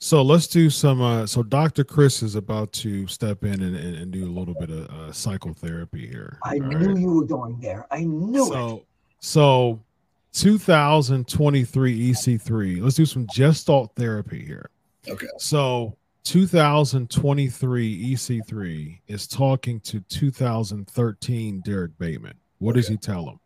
So 0.00 0.22
let's 0.22 0.46
do 0.46 0.70
some. 0.70 1.02
Uh, 1.02 1.26
so 1.26 1.42
Dr. 1.42 1.82
Chris 1.82 2.22
is 2.22 2.36
about 2.36 2.72
to 2.74 3.06
step 3.08 3.42
in 3.42 3.60
and, 3.62 3.74
and, 3.74 3.96
and 3.96 4.12
do 4.12 4.24
a 4.24 4.30
little 4.30 4.54
bit 4.54 4.70
of 4.70 4.88
uh, 4.90 5.12
psychotherapy 5.12 6.06
here. 6.06 6.38
I 6.44 6.58
knew 6.58 6.78
right? 6.78 6.96
you 6.96 7.10
were 7.10 7.24
going 7.24 7.58
there. 7.60 7.86
I 7.90 8.04
knew 8.04 8.44
it. 8.44 8.48
So, 8.48 8.84
so 9.20 9.80
2023 10.34 12.12
EC3. 12.12 12.80
Let's 12.80 12.94
do 12.94 13.06
some 13.06 13.26
gestalt 13.26 13.92
therapy 13.96 14.44
here. 14.44 14.70
Okay. 15.08 15.26
So 15.38 15.96
2023 16.24 18.12
EC3 18.14 19.00
is 19.08 19.26
talking 19.26 19.80
to 19.80 20.00
2013 20.00 21.62
Derek 21.64 21.98
Bateman. 21.98 22.34
What 22.58 22.76
does 22.76 22.86
he 22.86 22.96
tell 22.96 23.28
him? 23.28 23.40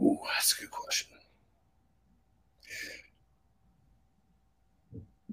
Ooh, 0.00 0.18
that's 0.34 0.58
a 0.58 0.60
good 0.60 0.70
question. 0.70 1.13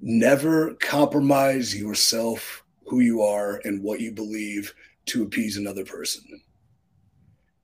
Never 0.04 0.74
compromise 0.74 1.76
yourself, 1.76 2.64
who 2.86 2.98
you 2.98 3.22
are, 3.22 3.60
and 3.64 3.80
what 3.80 4.00
you 4.00 4.10
believe 4.10 4.74
to 5.06 5.22
appease 5.22 5.56
another 5.56 5.84
person. 5.84 6.42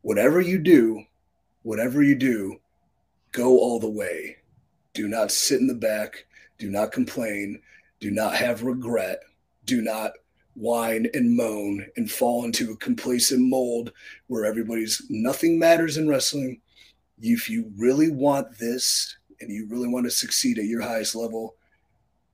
Whatever 0.02 0.40
you 0.40 0.60
do, 0.60 1.02
whatever 1.62 2.00
you 2.00 2.14
do, 2.14 2.60
go 3.32 3.58
all 3.58 3.80
the 3.80 3.90
way. 3.90 4.36
Do 4.94 5.08
not 5.08 5.32
sit 5.32 5.60
in 5.60 5.66
the 5.66 5.74
back. 5.74 6.26
Do 6.58 6.70
not 6.70 6.92
complain. 6.92 7.60
Do 7.98 8.12
not 8.12 8.36
have 8.36 8.62
regret. 8.62 9.18
Do 9.64 9.82
not 9.82 10.12
whine 10.54 11.08
and 11.14 11.36
moan 11.36 11.86
and 11.96 12.08
fall 12.08 12.44
into 12.44 12.70
a 12.70 12.76
complacent 12.76 13.40
mold 13.40 13.92
where 14.28 14.44
everybody's 14.44 15.02
nothing 15.10 15.58
matters 15.58 15.96
in 15.96 16.08
wrestling 16.08 16.60
if 17.20 17.50
you 17.50 17.72
really 17.76 18.10
want 18.10 18.58
this 18.58 19.16
and 19.40 19.50
you 19.50 19.66
really 19.68 19.88
want 19.88 20.06
to 20.06 20.10
succeed 20.10 20.58
at 20.58 20.66
your 20.66 20.82
highest 20.82 21.16
level, 21.16 21.56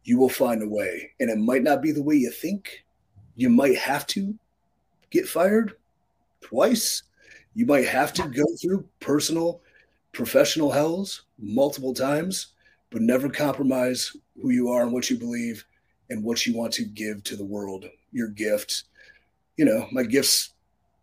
you 0.04 0.18
will 0.18 0.28
find 0.28 0.62
a 0.62 0.68
way. 0.68 1.10
And 1.20 1.30
it 1.30 1.38
might 1.38 1.62
not 1.62 1.82
be 1.82 1.90
the 1.90 2.02
way 2.02 2.16
you 2.16 2.30
think. 2.30 2.84
You 3.36 3.50
might 3.50 3.76
have 3.78 4.06
to 4.08 4.34
get 5.10 5.28
fired 5.28 5.74
twice. 6.40 7.02
You 7.54 7.66
might 7.66 7.86
have 7.86 8.12
to 8.14 8.28
go 8.28 8.44
through 8.60 8.86
personal, 9.00 9.60
professional 10.12 10.70
hells 10.70 11.22
multiple 11.38 11.94
times, 11.94 12.48
but 12.90 13.02
never 13.02 13.28
compromise 13.28 14.16
who 14.40 14.50
you 14.50 14.68
are 14.68 14.82
and 14.82 14.92
what 14.92 15.10
you 15.10 15.18
believe 15.18 15.64
and 16.10 16.22
what 16.22 16.46
you 16.46 16.54
want 16.54 16.72
to 16.74 16.84
give 16.84 17.24
to 17.24 17.36
the 17.36 17.44
world. 17.44 17.86
Your 18.12 18.28
gift. 18.28 18.84
You 19.56 19.64
know, 19.64 19.86
my 19.92 20.02
gifts 20.02 20.50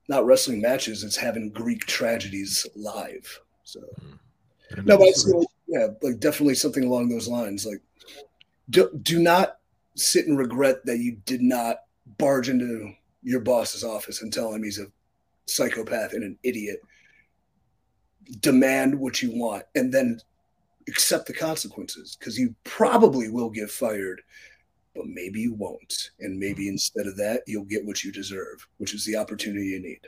not 0.08 0.26
wrestling 0.26 0.62
matches, 0.62 1.04
it's 1.04 1.16
having 1.16 1.50
Greek 1.50 1.86
tragedies 1.86 2.68
live. 2.76 3.40
So 3.64 3.80
And 4.72 4.86
no, 4.86 4.98
but 4.98 5.08
yeah, 5.68 5.88
like 6.02 6.20
definitely 6.20 6.56
something 6.56 6.84
along 6.84 7.10
those 7.10 7.28
lines. 7.28 7.66
Like, 7.66 7.82
do, 8.72 8.90
do 9.02 9.20
not 9.20 9.58
sit 9.96 10.26
and 10.28 10.38
regret 10.38 10.86
that 10.86 10.98
you 10.98 11.18
did 11.26 11.42
not 11.42 11.84
barge 12.18 12.50
into 12.50 12.94
your 13.22 13.42
boss's 13.42 13.84
office 13.84 14.22
and 14.22 14.34
tell 14.34 14.52
him 14.54 14.64
he's 14.64 14.80
a 14.80 14.88
psychopath 15.46 16.14
and 16.14 16.24
an 16.24 16.38
idiot. 16.44 16.82
Demand 18.40 18.98
what 18.98 19.22
you 19.22 19.32
want 19.38 19.64
and 19.76 19.94
then 19.94 20.20
accept 20.88 21.28
the 21.28 21.34
consequences 21.34 22.18
because 22.20 22.40
you 22.40 22.56
probably 22.64 23.30
will 23.30 23.50
get 23.50 23.70
fired 23.70 24.22
but 24.96 25.08
maybe 25.08 25.40
you 25.40 25.54
won't. 25.54 26.12
And 26.20 26.38
maybe 26.38 26.68
instead 26.68 27.08
of 27.08 27.18
that, 27.18 27.44
you'll 27.48 27.66
get 27.66 27.86
what 27.86 28.04
you 28.04 28.12
deserve, 28.12 28.68
which 28.78 28.94
is 28.94 29.06
the 29.06 29.16
opportunity 29.16 29.68
you 29.68 29.80
need. 29.80 30.02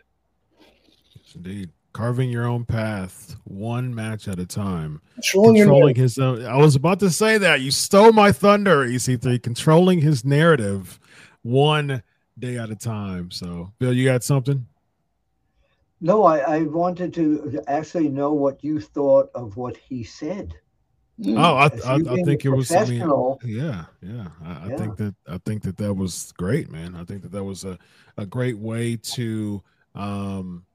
Yes, 1.15 1.36
indeed. 1.36 1.69
Carving 1.93 2.29
your 2.29 2.45
own 2.45 2.65
path, 2.65 3.36
one 3.43 3.93
match 3.93 4.27
at 4.27 4.39
a 4.39 4.45
time. 4.47 4.99
Controlling, 5.13 5.56
controlling 5.58 5.95
his 5.95 6.17
own. 6.17 6.43
I 6.43 6.58
was 6.58 6.75
about 6.75 6.99
to 7.01 7.12
say 7.12 7.38
that. 7.38 7.62
You 7.62 7.69
stole 7.69 8.12
my 8.12 8.32
thunder, 8.32 8.86
EC3. 8.88 9.41
Controlling 9.41 10.01
his 10.01 10.25
narrative 10.25 10.99
one 11.43 12.01
day 12.39 12.58
at 12.58 12.71
a 12.71 12.75
time. 12.75 13.29
So, 13.29 13.71
Bill, 13.77 13.93
you 13.93 14.06
got 14.06 14.23
something? 14.23 14.65
No, 16.01 16.23
I, 16.23 16.39
I 16.39 16.62
wanted 16.63 17.13
to 17.13 17.63
actually 17.67 18.10
know 18.10 18.34
what 18.34 18.63
you 18.63 18.82
thought 18.82 19.29
of 19.36 19.56
what 19.56 19.77
he 19.77 20.03
said. 20.03 20.53
Oh, 21.25 21.56
I, 21.56 21.69
I, 21.86 21.95
I, 21.95 22.23
think 22.23 22.43
it 22.43 22.49
was. 22.49 22.71
I 22.71 22.86
mean, 22.86 22.99
yeah, 23.45 23.86
yeah. 24.01 24.27
I, 24.43 24.67
yeah. 24.67 24.75
I, 24.75 24.77
think 24.77 24.97
that 24.97 25.15
I 25.27 25.38
think 25.45 25.62
that 25.62 25.77
that 25.77 25.93
was 25.93 26.34
great, 26.38 26.71
man. 26.71 26.95
I 26.95 27.03
think 27.03 27.21
that 27.21 27.32
that 27.32 27.43
was 27.43 27.63
a, 27.65 27.77
a 28.17 28.25
great 28.25 28.58
way 28.58 28.97
to 29.13 29.63
um 29.95 30.65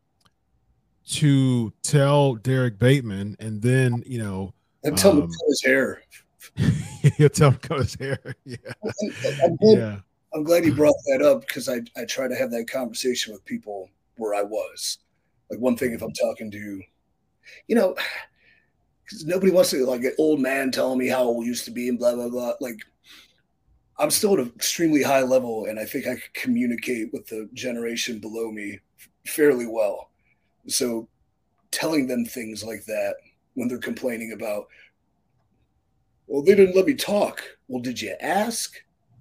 to 1.11 1.73
tell 1.83 2.35
Derek 2.35 2.79
Bateman, 2.79 3.37
and 3.39 3.61
then 3.63 4.03
you 4.07 4.19
know, 4.19 4.55
and 4.85 4.97
tell 4.97 5.13
um, 5.13 5.19
him 5.23 5.29
to 5.29 5.37
cut 5.39 5.49
his 5.49 5.63
hair. 5.65 6.03
you 7.19 7.29
tell 7.29 7.51
him 7.51 7.59
cut 7.59 7.79
his 7.79 7.95
hair. 8.01 8.19
Yeah, 8.45 8.57
I'm 9.45 9.57
glad, 9.57 9.79
yeah. 9.79 9.97
I'm 10.35 10.45
glad 10.45 10.65
he 10.65 10.71
brought 10.75 10.97
that 11.07 11.23
up 11.23 11.41
because 11.41 11.69
I 11.69 11.81
I 11.97 12.05
try 12.05 12.29
to 12.29 12.35
have 12.35 12.51
that 12.51 12.71
conversation 12.71 13.33
with 13.33 13.45
people 13.45 13.89
where 14.17 14.35
I 14.35 14.43
was. 14.43 14.99
Like 15.51 15.61
one 15.61 15.77
thing, 15.77 15.93
if 15.93 16.03
I'm 16.03 16.13
talking 16.13 16.51
to, 16.51 16.83
you 17.69 17.75
know 17.75 17.97
because 19.09 19.25
nobody 19.25 19.51
wants 19.51 19.71
to 19.71 19.85
like 19.87 20.05
an 20.05 20.13
old 20.19 20.41
man 20.41 20.71
telling 20.71 20.99
me 20.99 21.09
how 21.09 21.31
it 21.31 21.47
used 21.47 21.65
to 21.65 21.71
be 21.71 21.89
and 21.89 21.99
blah 21.99 22.15
blah 22.15 22.29
blah. 22.29 22.53
Like 22.61 22.79
I'm 23.99 24.11
still 24.11 24.35
at 24.35 24.41
an 24.41 24.53
extremely 24.55 25.03
high 25.03 25.23
level, 25.23 25.67
and 25.67 25.79
I 25.79 25.85
think 25.85 26.07
I 26.07 26.15
could 26.15 26.35
communicate 26.35 27.13
with 27.13 27.27
the 27.27 27.49
generation 27.55 28.19
below 28.19 28.51
me 28.51 28.79
fairly 29.27 29.67
well. 29.67 30.11
So 30.67 31.09
telling 31.71 32.07
them 32.07 32.25
things 32.25 32.65
like 32.65 32.85
that 32.87 33.15
when 33.55 33.69
they're 33.69 33.79
complaining 33.79 34.33
about, 34.33 34.67
well, 36.27 36.43
they 36.43 36.55
didn't 36.55 36.77
let 36.77 36.87
me 36.87 36.95
talk. 36.95 37.43
Well, 37.69 37.83
did 37.83 38.01
you 38.01 38.15
ask? 38.21 38.75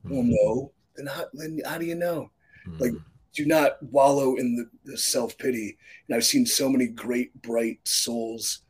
Mm-hmm. 0.05 0.13
Well, 0.13 0.23
no. 0.25 0.71
Then 0.95 1.07
how, 1.07 1.25
then 1.33 1.61
how 1.65 1.77
do 1.77 1.85
you 1.85 1.95
know? 1.95 2.31
Mm-hmm. 2.67 2.83
Like, 2.83 2.93
do 3.33 3.45
not 3.45 3.81
wallow 3.83 4.35
in 4.35 4.55
the, 4.55 4.69
the 4.91 4.97
self 4.97 5.37
pity. 5.37 5.77
And 6.07 6.15
I've 6.15 6.25
seen 6.25 6.45
so 6.45 6.69
many 6.69 6.87
great, 6.87 7.39
bright 7.41 7.79
souls 7.87 8.61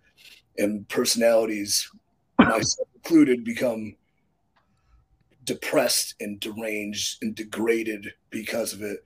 and 0.58 0.88
personalities, 0.90 1.90
myself 2.40 2.88
included, 2.96 3.44
become 3.44 3.96
depressed 5.44 6.16
and 6.20 6.40
deranged 6.40 7.24
and 7.24 7.34
degraded 7.36 8.12
because 8.30 8.74
of 8.74 8.82
it. 8.82 9.04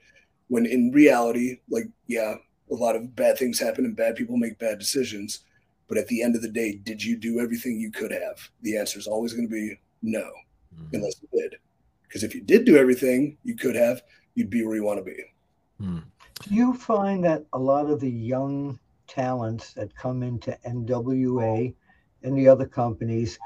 When 0.47 0.65
in 0.65 0.91
reality, 0.91 1.59
like, 1.69 1.85
yeah, 2.07 2.35
a 2.71 2.75
lot 2.75 2.95
of 2.95 3.15
bad 3.15 3.37
things 3.37 3.59
happen 3.59 3.85
and 3.85 3.95
bad 3.95 4.15
people 4.15 4.37
make 4.37 4.57
bad 4.59 4.79
decisions. 4.79 5.41
But 5.87 5.97
at 5.97 6.07
the 6.07 6.23
end 6.23 6.35
of 6.35 6.41
the 6.41 6.47
day, 6.47 6.75
did 6.75 7.03
you 7.03 7.17
do 7.17 7.39
everything 7.39 7.79
you 7.79 7.91
could 7.91 8.11
have? 8.11 8.49
The 8.61 8.77
answer 8.77 8.97
is 8.97 9.07
always 9.07 9.33
going 9.33 9.47
to 9.47 9.53
be 9.53 9.77
no, 10.01 10.21
mm-hmm. 10.21 10.95
unless 10.95 11.15
you 11.21 11.41
did. 11.41 11.57
Because 12.03 12.23
if 12.23 12.33
you 12.33 12.41
did 12.41 12.65
do 12.65 12.77
everything 12.77 13.37
you 13.43 13.55
could 13.55 13.75
have, 13.75 14.01
you'd 14.35 14.49
be 14.49 14.65
where 14.65 14.75
you 14.75 14.83
want 14.83 14.99
to 14.99 15.03
be. 15.03 15.23
Mm. 15.81 16.03
Do 16.43 16.55
you 16.55 16.73
find 16.73 17.23
that 17.25 17.45
a 17.53 17.59
lot 17.59 17.89
of 17.89 17.99
the 17.99 18.09
young 18.09 18.79
talents 19.07 19.73
that 19.73 19.95
come 19.95 20.23
into 20.23 20.57
NWA 20.65 21.73
and 22.23 22.37
the 22.37 22.47
other 22.47 22.65
companies 22.65 23.37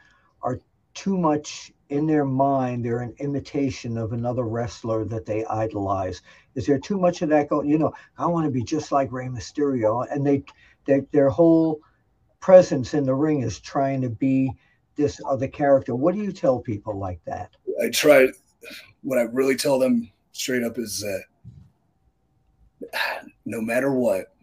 are 0.44 0.60
too 0.94 1.18
much 1.18 1.74
in 1.90 2.06
their 2.06 2.26
mind. 2.26 2.86
They're 2.86 3.02
an 3.02 3.16
imitation 3.20 3.98
of 3.98 4.14
another 4.14 4.44
wrestler 4.44 5.06
that 5.06 5.26
they 5.26 5.46
idolize. 5.46 6.22
Is 6.56 6.65
there 6.65 6.80
too 6.80 6.98
much 6.98 7.22
of 7.22 7.30
that 7.30 7.50
going? 7.50 7.70
You 7.70 7.78
know, 7.78 7.94
I 8.18 8.26
want 8.26 8.46
to 8.46 8.52
be 8.52 8.63
just 8.63 8.91
like 8.91 9.12
Rey 9.12 9.28
Mysterio, 9.28 10.06
and 10.10 10.26
they, 10.26 10.44
they 10.86 11.02
their 11.12 11.30
whole 11.30 11.82
presence 12.39 12.94
in 12.94 13.04
the 13.04 13.13
ring 13.13 13.41
is 13.41 13.60
trying 13.60 14.02
to 14.02 14.10
be 14.10 14.52
this 14.96 15.20
other 15.28 15.48
character. 15.48 15.96
What 15.96 16.15
do 16.15 16.22
you 16.22 16.32
tell 16.32 16.60
people 16.60 16.98
like 16.98 17.20
that? 17.26 17.52
I 17.84 17.89
try. 17.89 18.28
What 19.04 19.20
I 19.20 19.24
really 19.24 19.56
tell 19.56 19.78
them 19.78 20.12
straight 20.32 20.63
up 20.63 20.78
is 20.78 21.00
that 21.02 21.24
no 23.46 23.62
matter 23.62 23.91
what, 23.91 24.34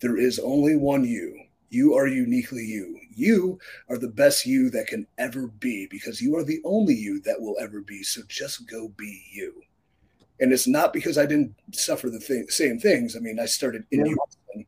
there 0.00 0.16
is 0.16 0.38
only 0.38 0.76
one 0.76 1.04
you. 1.04 1.42
You 1.68 1.94
are 1.94 2.06
uniquely 2.06 2.64
you. 2.64 3.00
You 3.14 3.58
are 3.88 3.98
the 3.98 4.08
best 4.08 4.46
you 4.46 4.70
that 4.70 4.86
can 4.86 5.06
ever 5.18 5.48
be 5.48 5.88
because 5.90 6.20
you 6.20 6.36
are 6.36 6.44
the 6.44 6.60
only 6.64 6.94
you 6.94 7.20
that 7.22 7.40
will 7.40 7.56
ever 7.60 7.80
be. 7.80 8.02
So 8.02 8.22
just 8.28 8.68
go 8.68 8.88
be 8.88 9.24
you. 9.32 9.62
And 10.40 10.52
it's 10.52 10.66
not 10.66 10.92
because 10.92 11.16
I 11.18 11.26
didn't 11.26 11.54
suffer 11.72 12.10
the 12.10 12.20
thing, 12.20 12.46
same 12.48 12.78
things. 12.78 13.16
I 13.16 13.20
mean, 13.20 13.38
I 13.40 13.46
started 13.46 13.84
in 13.90 14.04
yeah. 14.06 14.62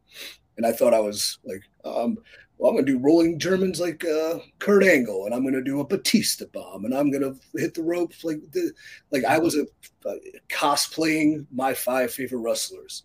and 0.56 0.66
I 0.66 0.72
thought 0.72 0.94
I 0.94 1.00
was 1.00 1.38
like, 1.44 1.62
um, 1.84 2.16
well, 2.56 2.70
I'm 2.70 2.76
going 2.76 2.86
to 2.86 2.92
do 2.92 2.98
rolling 2.98 3.38
Germans 3.38 3.80
like 3.80 4.04
uh, 4.04 4.38
Kurt 4.58 4.82
Angle, 4.82 5.26
and 5.26 5.34
I'm 5.34 5.42
going 5.42 5.54
to 5.54 5.62
do 5.62 5.80
a 5.80 5.86
Batista 5.86 6.46
bomb, 6.52 6.84
and 6.84 6.94
I'm 6.94 7.10
going 7.12 7.22
to 7.22 7.38
hit 7.60 7.74
the 7.74 7.82
ropes 7.82 8.24
like 8.24 8.40
the, 8.50 8.72
like 9.12 9.24
I 9.24 9.38
was 9.38 9.56
a, 9.56 9.66
a 10.08 10.16
cosplaying 10.48 11.46
my 11.52 11.72
five 11.74 12.10
favorite 12.10 12.40
wrestlers 12.40 13.04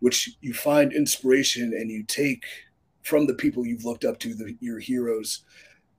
which 0.00 0.36
you 0.40 0.52
find 0.52 0.92
inspiration 0.92 1.74
and 1.74 1.90
you 1.90 2.02
take 2.02 2.44
from 3.02 3.26
the 3.26 3.34
people 3.34 3.66
you've 3.66 3.84
looked 3.84 4.04
up 4.04 4.18
to, 4.18 4.34
the, 4.34 4.56
your 4.60 4.78
heroes, 4.78 5.44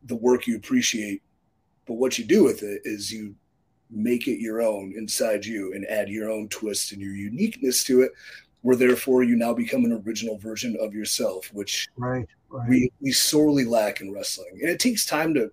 the 0.03 0.15
work 0.15 0.45
you 0.45 0.55
appreciate. 0.55 1.23
But 1.87 1.95
what 1.95 2.19
you 2.19 2.25
do 2.25 2.43
with 2.43 2.63
it 2.63 2.81
is 2.83 3.11
you 3.11 3.35
make 3.91 4.27
it 4.27 4.39
your 4.39 4.61
own 4.61 4.93
inside 4.95 5.45
you 5.45 5.73
and 5.73 5.85
add 5.87 6.09
your 6.09 6.31
own 6.31 6.47
twist 6.47 6.91
and 6.93 7.01
your 7.01 7.13
uniqueness 7.13 7.83
to 7.83 8.01
it, 8.01 8.11
where 8.61 8.75
therefore 8.75 9.23
you 9.23 9.35
now 9.35 9.53
become 9.53 9.85
an 9.85 10.01
original 10.05 10.37
version 10.37 10.77
of 10.79 10.93
yourself, 10.93 11.49
which 11.53 11.87
right, 11.97 12.27
right. 12.49 12.69
We, 12.69 12.91
we 13.01 13.11
sorely 13.11 13.65
lack 13.65 14.01
in 14.01 14.13
wrestling. 14.13 14.59
And 14.61 14.69
it 14.69 14.79
takes 14.79 15.05
time 15.05 15.33
to 15.33 15.51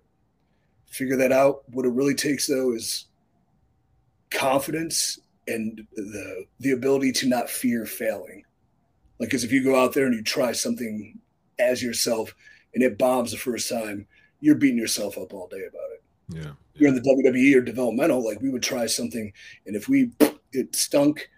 figure 0.87 1.17
that 1.17 1.31
out. 1.31 1.63
What 1.71 1.85
it 1.85 1.93
really 1.93 2.15
takes, 2.15 2.47
though, 2.47 2.73
is 2.73 3.05
confidence 4.31 5.19
and 5.47 5.85
the 5.95 6.45
the 6.59 6.71
ability 6.71 7.11
to 7.13 7.27
not 7.27 7.49
fear 7.49 7.85
failing. 7.85 8.43
Like, 9.19 9.29
because 9.29 9.43
if 9.43 9.51
you 9.51 9.63
go 9.63 9.75
out 9.75 9.93
there 9.93 10.05
and 10.05 10.15
you 10.15 10.23
try 10.23 10.51
something 10.51 11.19
as 11.57 11.83
yourself 11.83 12.33
and 12.73 12.83
it 12.83 12.97
bombs 12.97 13.31
the 13.31 13.37
first 13.37 13.67
time, 13.67 14.07
you're 14.39 14.55
beating 14.55 14.77
yourself 14.77 15.17
up 15.17 15.33
all 15.33 15.47
day 15.47 15.65
about 15.67 15.88
it. 15.88 15.88
Yeah. 16.29 16.41
yeah. 16.41 16.51
You're 16.75 16.89
in 16.89 16.95
the 16.95 17.01
WWE 17.01 17.55
or 17.55 17.61
developmental, 17.61 18.23
like 18.23 18.41
we 18.41 18.49
would 18.49 18.63
try 18.63 18.85
something, 18.85 19.33
and 19.65 19.75
if 19.75 19.89
we 19.89 20.11
it 20.53 20.75
stunk, 20.75 21.29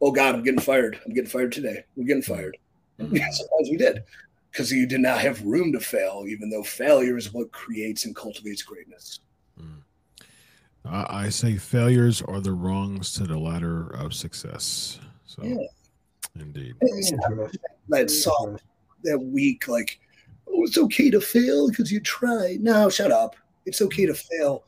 oh 0.00 0.10
God, 0.10 0.34
I'm 0.34 0.42
getting 0.42 0.60
fired. 0.60 0.98
I'm 1.04 1.12
getting 1.12 1.30
fired 1.30 1.52
today. 1.52 1.84
We're 1.96 2.06
getting 2.06 2.22
fired. 2.22 2.56
Mm-hmm. 2.98 3.16
Sometimes 3.30 3.70
we 3.70 3.76
did 3.76 4.02
because 4.50 4.72
you 4.72 4.86
did 4.86 5.00
not 5.00 5.20
have 5.20 5.42
room 5.42 5.72
to 5.72 5.80
fail, 5.80 6.24
even 6.26 6.50
though 6.50 6.62
failure 6.62 7.16
is 7.16 7.32
what 7.32 7.52
creates 7.52 8.04
and 8.04 8.16
cultivates 8.16 8.62
greatness. 8.62 9.20
Mm. 9.60 9.82
I 10.84 11.28
say 11.28 11.56
failures 11.56 12.22
are 12.22 12.40
the 12.40 12.52
rungs 12.52 13.12
to 13.14 13.24
the 13.24 13.38
ladder 13.38 13.88
of 13.90 14.14
success. 14.14 14.98
So, 15.26 15.42
yeah. 15.44 15.56
indeed. 16.40 16.74
That 17.88 18.10
soft, 18.10 18.62
that 19.04 19.18
weak, 19.18 19.68
like, 19.68 20.00
oh, 20.48 20.64
it's 20.64 20.78
okay 20.78 21.10
to 21.10 21.20
fail 21.20 21.68
because 21.68 21.92
you 21.92 22.00
tried. 22.00 22.60
No, 22.60 22.88
shut 22.88 23.12
up. 23.12 23.36
It's 23.68 23.82
okay 23.82 24.06
to 24.06 24.14
fail 24.14 24.64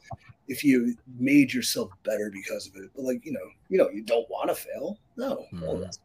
if 0.46 0.62
you 0.62 0.94
made 1.18 1.52
yourself 1.52 1.90
better 2.02 2.30
because 2.30 2.66
of 2.66 2.76
it. 2.76 2.90
But 2.94 3.04
like, 3.04 3.24
you 3.24 3.32
know, 3.32 3.40
you 3.68 3.78
know, 3.78 3.88
you 3.88 4.02
don't 4.02 4.28
want 4.28 4.50
to 4.50 4.54
fail. 4.54 4.98
No. 5.16 5.46
Mm. 5.54 5.96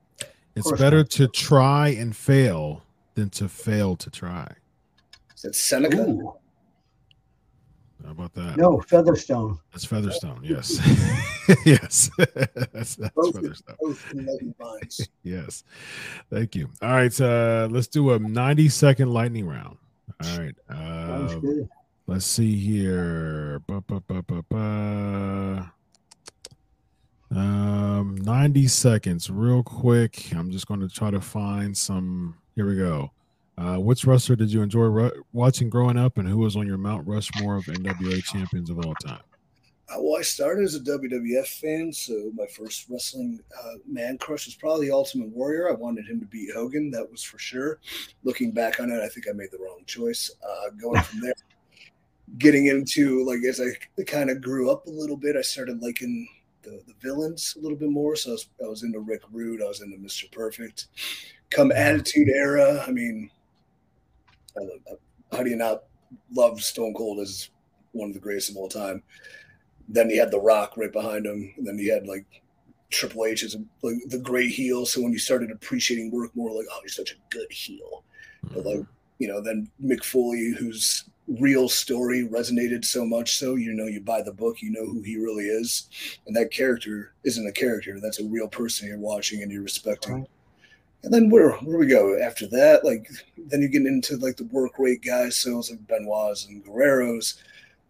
It's 0.55 0.71
better 0.71 0.99
not. 0.99 1.09
to 1.11 1.27
try 1.27 1.89
and 1.89 2.15
fail 2.15 2.81
than 3.15 3.29
to 3.31 3.49
fail 3.49 3.95
to 3.97 4.09
try. 4.09 4.49
Is 5.35 5.41
that 5.41 5.55
Seneca? 5.55 5.97
Ooh. 5.97 6.33
How 8.05 8.11
about 8.11 8.33
that? 8.35 8.57
No, 8.57 8.79
Featherstone. 8.81 9.57
That's 9.71 9.85
Featherstone. 9.85 10.41
Yes, 10.43 10.79
yes, 11.65 12.11
that's, 12.71 12.95
that's 12.95 13.13
both, 13.15 13.33
Featherstone. 13.33 13.75
Both 14.59 15.07
yes, 15.23 15.63
thank 16.29 16.55
you. 16.55 16.69
All 16.83 16.91
right, 16.91 17.19
uh, 17.19 17.67
let's 17.71 17.87
do 17.87 18.11
a 18.11 18.19
ninety-second 18.19 19.11
lightning 19.11 19.47
round. 19.47 19.77
All 20.23 20.37
right, 20.37 20.55
um, 20.69 21.67
let's 22.07 22.25
see 22.25 22.55
here. 22.55 23.61
Ba, 23.67 23.81
ba, 23.81 24.01
ba, 24.01 25.71
um, 27.31 28.15
ninety 28.15 28.67
seconds, 28.67 29.29
real 29.29 29.63
quick. 29.63 30.33
I'm 30.33 30.51
just 30.51 30.67
going 30.67 30.79
to 30.79 30.89
try 30.89 31.11
to 31.11 31.21
find 31.21 31.75
some. 31.75 32.37
Here 32.55 32.67
we 32.67 32.77
go. 32.77 33.11
Uh, 33.57 33.77
which 33.77 34.05
wrestler 34.05 34.35
did 34.35 34.51
you 34.51 34.61
enjoy 34.61 34.81
ru- 34.81 35.23
watching 35.31 35.69
growing 35.69 35.97
up, 35.97 36.17
and 36.17 36.27
who 36.27 36.37
was 36.37 36.55
on 36.55 36.67
your 36.67 36.77
Mount 36.77 37.07
Rushmore 37.07 37.55
of 37.57 37.65
NWA 37.65 38.23
champions 38.23 38.69
of 38.69 38.85
all 38.85 38.93
time? 38.95 39.21
Uh, 39.87 40.01
well, 40.01 40.19
I 40.19 40.23
started 40.23 40.63
as 40.63 40.75
a 40.75 40.79
WWF 40.79 41.47
fan, 41.47 41.93
so 41.93 42.31
my 42.33 42.47
first 42.47 42.87
wrestling 42.89 43.39
uh, 43.63 43.75
man 43.87 44.17
crush 44.17 44.47
was 44.47 44.55
probably 44.55 44.89
Ultimate 44.89 45.29
Warrior. 45.29 45.69
I 45.69 45.73
wanted 45.73 46.07
him 46.07 46.19
to 46.19 46.25
beat 46.25 46.51
Hogan, 46.53 46.89
that 46.91 47.09
was 47.09 47.21
for 47.21 47.37
sure. 47.37 47.79
Looking 48.23 48.51
back 48.51 48.79
on 48.79 48.89
it, 48.89 48.99
I 49.01 49.07
think 49.07 49.27
I 49.29 49.31
made 49.31 49.51
the 49.51 49.59
wrong 49.59 49.83
choice. 49.85 50.31
Uh, 50.43 50.71
going 50.71 51.01
from 51.03 51.21
there, 51.21 51.33
getting 52.37 52.67
into 52.67 53.25
like 53.25 53.43
as 53.43 53.61
I 53.61 54.03
kind 54.03 54.29
of 54.29 54.41
grew 54.41 54.71
up 54.71 54.87
a 54.87 54.91
little 54.91 55.17
bit, 55.17 55.35
I 55.35 55.41
started 55.41 55.81
liking 55.81 56.27
the, 56.63 56.81
the 56.87 56.93
villains 56.99 57.55
a 57.57 57.61
little 57.61 57.77
bit 57.77 57.89
more. 57.89 58.15
So 58.15 58.31
I 58.31 58.33
was, 58.33 58.49
I 58.63 58.67
was 58.67 58.83
into 58.83 58.99
Rick 58.99 59.21
Rude, 59.31 59.61
I 59.61 59.67
was 59.67 59.81
into 59.81 59.97
Mr. 59.97 60.31
Perfect. 60.31 60.87
Come 61.51 61.71
Attitude 61.71 62.29
Era, 62.29 62.83
I 62.85 62.91
mean, 62.91 63.29
how 65.31 65.43
do 65.43 65.49
you 65.49 65.55
not 65.55 65.83
love 66.33 66.61
Stone 66.61 66.93
Cold 66.95 67.19
as 67.19 67.49
one 67.91 68.09
of 68.09 68.13
the 68.13 68.19
greatest 68.19 68.49
of 68.49 68.57
all 68.57 68.69
time? 68.69 69.03
Then 69.87 70.09
he 70.09 70.17
had 70.17 70.31
The 70.31 70.39
Rock 70.39 70.77
right 70.77 70.91
behind 70.91 71.25
him, 71.25 71.53
and 71.57 71.67
then 71.67 71.77
he 71.77 71.87
had 71.87 72.07
like 72.07 72.25
Triple 72.89 73.25
H 73.25 73.43
as 73.43 73.55
like 73.83 73.97
the 74.07 74.17
great 74.17 74.49
heel. 74.49 74.85
So 74.85 75.01
when 75.01 75.11
you 75.11 75.19
started 75.19 75.51
appreciating 75.51 76.11
work 76.11 76.35
more, 76.35 76.51
like 76.51 76.65
oh, 76.71 76.79
he's 76.81 76.95
such 76.95 77.11
a 77.11 77.15
good 77.29 77.51
heel. 77.51 78.03
But 78.53 78.65
like 78.65 78.77
mm-hmm. 78.77 78.91
you 79.19 79.27
know, 79.27 79.41
then 79.41 79.69
Mick 79.83 80.03
Foley, 80.03 80.51
whose 80.57 81.05
real 81.27 81.67
story 81.67 82.27
resonated 82.27 82.85
so 82.85 83.03
much 83.05 83.37
so 83.37 83.55
you 83.55 83.73
know 83.73 83.87
you 83.87 83.99
buy 84.01 84.21
the 84.21 84.33
book, 84.33 84.61
you 84.61 84.71
know 84.71 84.85
who 84.85 85.01
he 85.01 85.17
really 85.17 85.45
is, 85.45 85.89
and 86.27 86.35
that 86.35 86.51
character 86.51 87.13
isn't 87.23 87.47
a 87.47 87.51
character. 87.51 87.99
That's 87.99 88.19
a 88.19 88.25
real 88.25 88.47
person 88.47 88.87
you're 88.87 88.97
watching 88.99 89.41
and 89.41 89.51
you're 89.51 89.63
respecting. 89.63 90.13
Right. 90.13 90.29
And 91.03 91.13
then 91.13 91.29
where 91.29 91.51
where 91.51 91.77
we 91.77 91.87
go 91.87 92.19
after 92.21 92.47
that? 92.47 92.83
Like 92.83 93.09
then 93.37 93.61
you 93.61 93.67
get 93.67 93.85
into 93.85 94.17
like 94.17 94.37
the 94.37 94.45
work 94.45 94.79
rate 94.79 95.03
guys, 95.03 95.35
so 95.35 95.59
it's 95.59 95.69
like 95.69 95.85
Benoit's 95.87 96.45
and 96.47 96.63
Guerrero's 96.63 97.41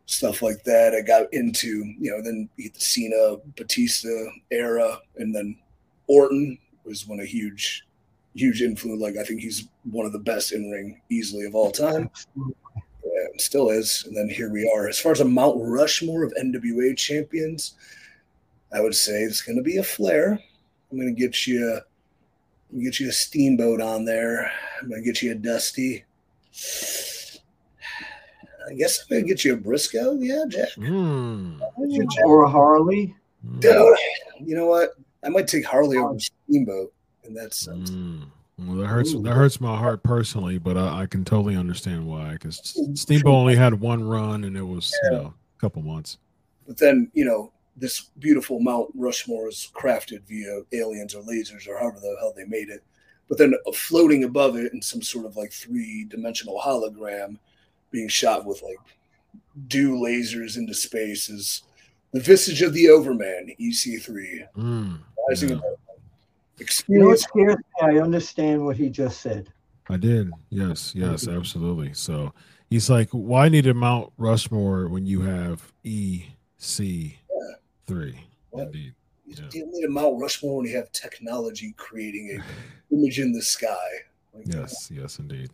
stuff 0.06 0.42
like 0.42 0.64
that. 0.64 0.94
I 0.94 1.02
got 1.02 1.34
into, 1.34 1.84
you 2.00 2.12
know, 2.12 2.22
then 2.22 2.50
the 2.58 2.72
Cena, 2.76 3.38
Batista 3.56 4.10
era, 4.52 5.00
and 5.18 5.34
then 5.34 5.58
Orton 6.08 6.58
was 6.84 7.08
one 7.08 7.20
a 7.20 7.26
huge, 7.26 7.86
huge 8.36 8.62
influence. 8.62 9.02
Like 9.02 9.18
I 9.18 9.24
think 9.24 9.42
he's 9.42 9.68
one 9.84 10.06
of 10.06 10.12
the 10.12 10.20
best 10.20 10.52
in 10.52 10.70
ring 10.70 11.02
easily 11.10 11.46
of 11.46 11.56
all 11.56 11.72
time. 11.72 12.10
Yeah, 13.26 13.38
still 13.38 13.70
is. 13.70 14.04
And 14.08 14.16
then 14.16 14.30
here 14.30 14.52
we 14.52 14.70
are. 14.76 14.88
As 14.88 15.00
far 15.00 15.12
as 15.12 15.22
a 15.22 15.26
Mount 15.26 15.58
Rushmore 15.60 16.24
of 16.24 16.34
NWA 16.42 16.96
champions, 16.98 17.76
I 18.74 18.82
would 18.82 18.96
say 18.96 19.22
it's 19.22 19.42
going 19.42 19.58
to 19.58 19.64
be 19.64 19.78
a 19.78 19.84
Flair. 19.84 20.40
I'm 20.92 20.98
going 20.98 21.14
to 21.14 21.20
get 21.20 21.48
you, 21.48 21.80
get 22.82 23.00
you 23.00 23.10
a 23.10 23.14
Steamboat 23.14 23.82
on 23.82 24.06
there. 24.06 24.52
I'm 24.82 24.90
going 24.90 25.02
to 25.02 25.06
get 25.06 25.22
you 25.22 25.32
a 25.32 25.36
Dusty. 25.36 26.04
I 28.68 28.74
guess 28.74 29.02
I'm 29.02 29.18
gonna 29.18 29.28
get 29.28 29.46
you 29.46 29.54
a 29.54 29.58
Brisco. 29.58 30.18
Yeah, 30.20 30.44
Jack. 30.48 30.70
Mm. 30.78 31.60
Or 32.24 32.44
a 32.44 32.50
Harley. 32.50 33.16
Dude, 33.60 33.98
you 34.40 34.56
know 34.56 34.66
what? 34.66 34.92
I 35.24 35.30
might 35.30 35.48
take 35.48 35.66
Harley 35.66 35.98
over 35.98 36.18
Steamboat 36.20 36.92
in 37.24 37.34
that 37.36 37.54
sense. 37.54 37.92
Mm. 37.92 38.26
Well, 38.58 38.78
that 38.78 38.88
hurts. 38.88 39.14
Ooh. 39.14 39.22
That 39.22 39.34
hurts 39.34 39.60
my 39.60 39.78
heart 39.78 40.02
personally, 40.04 40.58
but 40.58 40.78
I, 40.78 41.02
I 41.02 41.06
can 41.08 41.26
totally 41.26 41.56
understand 41.56 42.08
why. 42.08 42.34
Because 42.34 42.76
Steamboat 42.94 43.34
only 43.34 43.56
had 43.56 43.74
one 43.74 44.04
run, 44.04 44.46
and 44.46 44.56
it 44.56 44.64
was 44.64 44.94
yeah. 45.04 45.10
you 45.10 45.18
know 45.18 45.34
a 45.58 45.60
couple 45.60 45.82
months. 45.82 46.18
But 46.66 46.78
then 46.78 47.12
you 47.14 47.26
know 47.26 47.52
this 47.76 48.10
beautiful 48.20 48.60
Mount 48.60 48.90
Rushmore 48.96 49.50
is 49.50 49.70
crafted 49.74 50.24
via 50.24 50.62
aliens 50.72 51.14
or 51.14 51.22
lasers 51.24 51.68
or 51.68 51.78
however 51.78 52.00
the 52.00 52.16
hell 52.20 52.34
they 52.36 52.46
made 52.46 52.70
it. 52.70 52.84
But 53.28 53.38
then 53.38 53.54
floating 53.74 54.24
above 54.24 54.56
it 54.56 54.72
in 54.72 54.82
some 54.82 55.02
sort 55.02 55.26
of 55.26 55.36
like 55.36 55.52
three 55.52 56.06
dimensional 56.06 56.62
hologram 56.64 57.38
being 57.92 58.08
shot 58.08 58.46
with 58.46 58.62
like 58.62 58.78
dew 59.68 59.96
lasers 59.96 60.58
into 60.58 60.74
space 60.74 61.30
is 61.30 61.64
the 62.14 62.20
visage 62.20 62.62
of 62.62 62.74
the 62.74 62.90
Overman, 62.90 63.54
EC3. 63.60 64.48
Mm, 64.58 65.00
Rising 65.28 65.50
yeah. 65.50 65.60
Experience. 66.60 67.26
You 67.36 67.46
know 67.48 67.58
I 67.82 68.00
understand 68.00 68.66
what 68.66 68.78
he 68.78 68.90
just 68.90 69.22
said. 69.22 69.52
I 69.90 69.98
did. 69.98 70.32
Yes, 70.50 70.94
yes, 70.96 71.28
absolutely. 71.28 71.94
So 71.94 72.34
he's 72.70 72.90
like, 72.90 73.10
why 73.12 73.50
need 73.50 73.68
a 73.68 73.74
Mount 73.74 74.12
Rushmore 74.18 74.88
when 74.88 75.06
you 75.06 75.22
have 75.22 75.72
EC3? 75.84 77.18
Yeah. 77.90 78.64
Indeed. 78.64 78.96
You 79.26 79.36
yeah. 79.36 79.36
don't 79.52 79.74
need 79.74 79.86
a 79.86 79.90
Mount 79.90 80.20
Rushmore 80.20 80.58
when 80.58 80.66
you 80.66 80.76
have 80.76 80.92
technology 80.92 81.74
creating 81.78 82.40
a 82.40 82.94
image 82.94 83.20
in 83.20 83.32
the 83.32 83.42
sky. 83.42 83.76
Like 84.34 84.46
yes, 84.48 84.88
that. 84.88 84.96
yes, 84.96 85.20
indeed. 85.20 85.52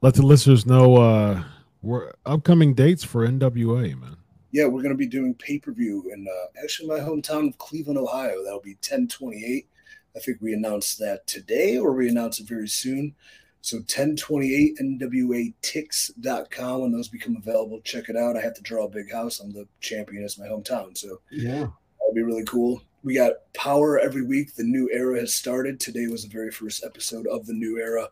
Let 0.00 0.14
the 0.14 0.22
listeners 0.22 0.66
know 0.66 0.96
uh, 0.96 1.42
we're 1.82 2.12
upcoming 2.24 2.74
dates 2.74 3.04
for 3.04 3.26
NWA, 3.26 3.98
man. 3.98 4.16
Yeah, 4.52 4.66
we're 4.66 4.82
going 4.82 4.94
to 4.94 4.98
be 4.98 5.06
doing 5.06 5.34
pay 5.34 5.58
per 5.58 5.72
view 5.72 6.10
in 6.12 6.26
uh, 6.26 6.62
actually 6.62 6.88
my 6.88 7.00
hometown 7.00 7.48
of 7.48 7.58
Cleveland, 7.58 7.98
Ohio. 7.98 8.42
That'll 8.44 8.60
be 8.60 8.74
1028. 8.74 9.68
I 10.16 10.20
think 10.20 10.38
we 10.40 10.54
announced 10.54 10.98
that 10.98 11.26
today 11.26 11.78
or 11.78 11.92
we 11.92 12.08
announced 12.08 12.40
it 12.40 12.48
very 12.48 12.68
soon. 12.68 13.14
So 13.60 13.78
1028 13.78 14.78
NWATix.com. 14.78 16.80
When 16.80 16.92
those 16.92 17.08
become 17.08 17.36
available, 17.36 17.80
check 17.80 18.08
it 18.08 18.16
out. 18.16 18.36
I 18.36 18.40
have 18.40 18.54
to 18.54 18.62
draw 18.62 18.84
a 18.84 18.88
big 18.88 19.12
house. 19.12 19.40
I'm 19.40 19.52
the 19.52 19.66
champion. 19.80 20.22
It's 20.22 20.38
my 20.38 20.46
hometown. 20.46 20.96
So 20.96 21.20
yeah, 21.30 21.66
that'll 21.98 22.14
be 22.14 22.22
really 22.22 22.44
cool. 22.44 22.80
We 23.02 23.14
got 23.14 23.32
power 23.54 23.98
every 23.98 24.22
week. 24.22 24.54
The 24.54 24.62
new 24.62 24.88
era 24.92 25.20
has 25.20 25.34
started. 25.34 25.80
Today 25.80 26.06
was 26.06 26.22
the 26.22 26.28
very 26.28 26.50
first 26.50 26.84
episode 26.84 27.26
of 27.26 27.46
the 27.46 27.54
new 27.54 27.78
era. 27.78 28.08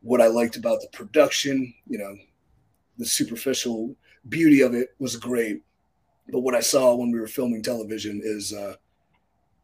What 0.00 0.20
I 0.20 0.26
liked 0.26 0.56
about 0.56 0.80
the 0.80 0.88
production, 0.92 1.72
you 1.86 1.98
know, 1.98 2.16
the 2.98 3.06
superficial 3.06 3.94
beauty 4.28 4.62
of 4.62 4.74
it 4.74 4.94
was 4.98 5.16
great. 5.16 5.62
But 6.28 6.40
what 6.40 6.54
I 6.54 6.60
saw 6.60 6.94
when 6.94 7.10
we 7.10 7.20
were 7.20 7.28
filming 7.28 7.62
television 7.62 8.20
is 8.22 8.52
uh, 8.52 8.76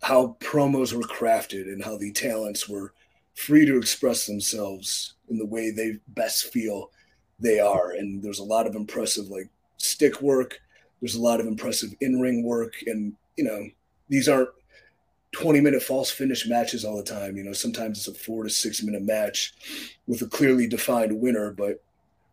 how 0.03 0.37
promos 0.41 0.93
were 0.93 1.03
crafted 1.03 1.65
and 1.65 1.85
how 1.85 1.97
the 1.97 2.13
talents 2.13 2.69
were 2.69 2.93
free 3.35 3.67
to 3.67 3.77
express 3.77 4.27
themselves 4.27 5.15
in 5.29 5.39
the 5.39 5.47
way 5.47 5.71
they 5.71 5.99
best 6.09 6.53
feel 6.53 6.91
they 7.39 7.61
are. 7.61 7.93
And 7.93 8.23
there's 8.23 8.39
a 8.39 8.45
lot 8.45 8.67
of 8.67 8.75
impressive 8.75 9.29
like 9.29 9.49
stick 9.77 10.21
work. 10.21 10.61
There's 11.01 11.15
a 11.15 11.21
lot 11.21 11.41
of 11.41 11.47
impressive 11.47 11.95
in-ring 12.01 12.43
work, 12.43 12.75
and 12.87 13.15
you 13.37 13.45
know 13.45 13.69
these 14.09 14.29
aren't 14.29 14.49
20 15.33 15.61
minute 15.61 15.83
false 15.83 16.11
finish 16.11 16.47
matches 16.47 16.85
all 16.85 16.97
the 16.97 17.03
time. 17.03 17.37
You 17.37 17.45
know, 17.45 17.53
sometimes 17.53 17.99
it's 17.99 18.09
a 18.09 18.15
four 18.15 18.45
to 18.45 18.51
six 18.51 18.83
minute 18.83 19.03
match 19.03 19.55
with 20.07 20.23
a 20.23 20.27
clearly 20.27 20.67
defined 20.67 21.21
winner, 21.21 21.53
but 21.53 21.83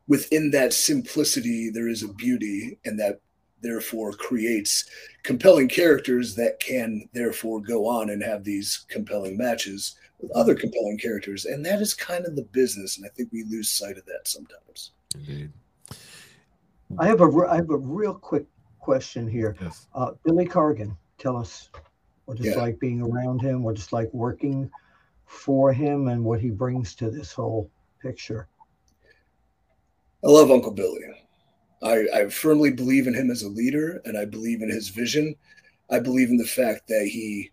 within 0.08 0.52
that 0.52 0.74
simplicity, 0.74 1.70
there 1.70 1.88
is 1.88 2.04
a 2.04 2.14
beauty, 2.14 2.80
and 2.86 3.00
that 3.00 3.20
therefore 3.62 4.14
creates 4.14 4.86
compelling 5.24 5.68
characters 5.68 6.36
that 6.36 6.60
can 6.60 7.08
therefore 7.14 7.62
go 7.62 7.88
on 7.88 8.10
and 8.10 8.22
have 8.24 8.44
these 8.44 8.86
compelling 8.90 9.38
matches 9.38 9.96
with 10.20 10.32
other 10.32 10.56
compelling 10.56 10.98
characters. 10.98 11.46
And 11.46 11.66
that 11.66 11.82
is 11.82 11.94
kind 11.94 12.26
of 12.26 12.36
the 12.36 12.44
business. 12.44 12.98
And 12.98 13.06
I 13.06 13.10
think 13.10 13.30
we 13.32 13.44
lose 13.44 13.70
sight 13.70 13.98
of 13.98 14.06
that 14.06 14.28
sometimes. 14.28 14.92
Indeed. 15.16 15.52
I 17.00 17.08
have 17.08 17.22
a, 17.22 17.48
I 17.50 17.56
have 17.56 17.70
a 17.70 17.78
real 17.78 18.14
quick 18.14 18.46
question 18.80 19.28
here. 19.28 19.56
Yes. 19.62 19.88
Uh, 19.96 20.12
Billy 20.24 20.46
Corgan, 20.46 20.96
tell 21.18 21.38
us 21.38 21.70
what 22.26 22.38
it's 22.38 22.48
yeah. 22.48 22.56
like 22.56 22.80
being 22.80 23.02
around 23.02 23.42
him, 23.42 23.64
what 23.64 23.76
it's 23.76 23.92
like 23.92 24.14
working 24.14 24.70
for 25.26 25.74
him, 25.74 26.08
and 26.08 26.24
what 26.24 26.40
he 26.40 26.50
brings 26.50 26.94
to 26.96 27.10
this 27.10 27.34
whole 27.34 27.70
picture. 28.02 28.48
I 30.24 30.28
love 30.28 30.52
Uncle 30.52 30.72
Billy. 30.72 31.00
I, 31.84 32.06
I 32.14 32.30
firmly 32.30 32.72
believe 32.72 33.08
in 33.08 33.14
him 33.14 33.30
as 33.30 33.44
a 33.44 33.50
leader 33.50 34.02
and 34.06 34.18
I 34.18 34.26
believe 34.26 34.62
in 34.62 34.70
his 34.70 34.90
vision. 34.90 35.36
I 35.90 36.00
believe 36.00 36.30
in 36.30 36.38
the 36.38 36.46
fact 36.46 36.88
that 36.88 37.08
he 37.12 37.52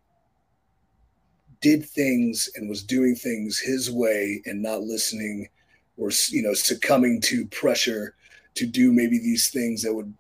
did 1.61 1.85
things 1.85 2.51
and 2.57 2.69
was 2.69 2.83
doing 2.83 3.15
things 3.15 3.59
his 3.59 3.91
way 3.91 4.43
and 4.47 4.63
not 4.63 4.83
listening 4.83 5.49
or 5.97 6.11
you 6.31 6.43
know 6.43 6.55
succumbing 6.55 7.21
to 7.21 7.47
pressure 7.47 8.17
to 8.55 8.67
do 8.67 8.93
maybe 8.93 9.19
these 9.19 9.51
things 9.51 9.83
that 9.83 9.95
would 9.95 10.13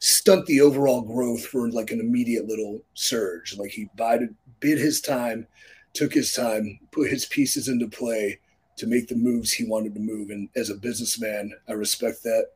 stunt 0.00 0.44
the 0.46 0.60
overall 0.60 1.00
growth 1.00 1.46
for 1.46 1.70
like 1.70 1.92
an 1.92 2.00
immediate 2.00 2.46
little 2.46 2.82
surge 2.92 3.56
like 3.56 3.70
he 3.70 3.88
bided 3.96 4.34
bid 4.60 4.76
his 4.76 5.00
time 5.00 5.46
took 5.94 6.12
his 6.12 6.34
time 6.34 6.78
put 6.90 7.08
his 7.08 7.24
pieces 7.26 7.68
into 7.68 7.88
play 7.88 8.38
to 8.76 8.86
make 8.86 9.08
the 9.08 9.14
moves 9.14 9.52
he 9.52 9.64
wanted 9.64 9.94
to 9.94 10.00
move. 10.00 10.30
And 10.30 10.48
as 10.56 10.70
a 10.70 10.74
businessman, 10.74 11.52
I 11.68 11.72
respect 11.72 12.22
that. 12.24 12.48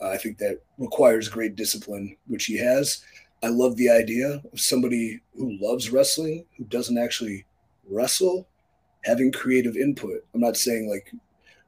Uh, 0.00 0.10
I 0.10 0.16
think 0.16 0.38
that 0.38 0.60
requires 0.78 1.28
great 1.28 1.56
discipline, 1.56 2.16
which 2.26 2.46
he 2.46 2.58
has. 2.58 3.04
I 3.42 3.48
love 3.48 3.76
the 3.76 3.90
idea 3.90 4.42
of 4.52 4.60
somebody 4.60 5.20
who 5.36 5.58
loves 5.60 5.90
wrestling, 5.90 6.44
who 6.56 6.64
doesn't 6.64 6.98
actually 6.98 7.44
wrestle, 7.88 8.48
having 9.04 9.32
creative 9.32 9.76
input. 9.76 10.24
I'm 10.34 10.40
not 10.40 10.56
saying 10.56 10.88
like 10.88 11.12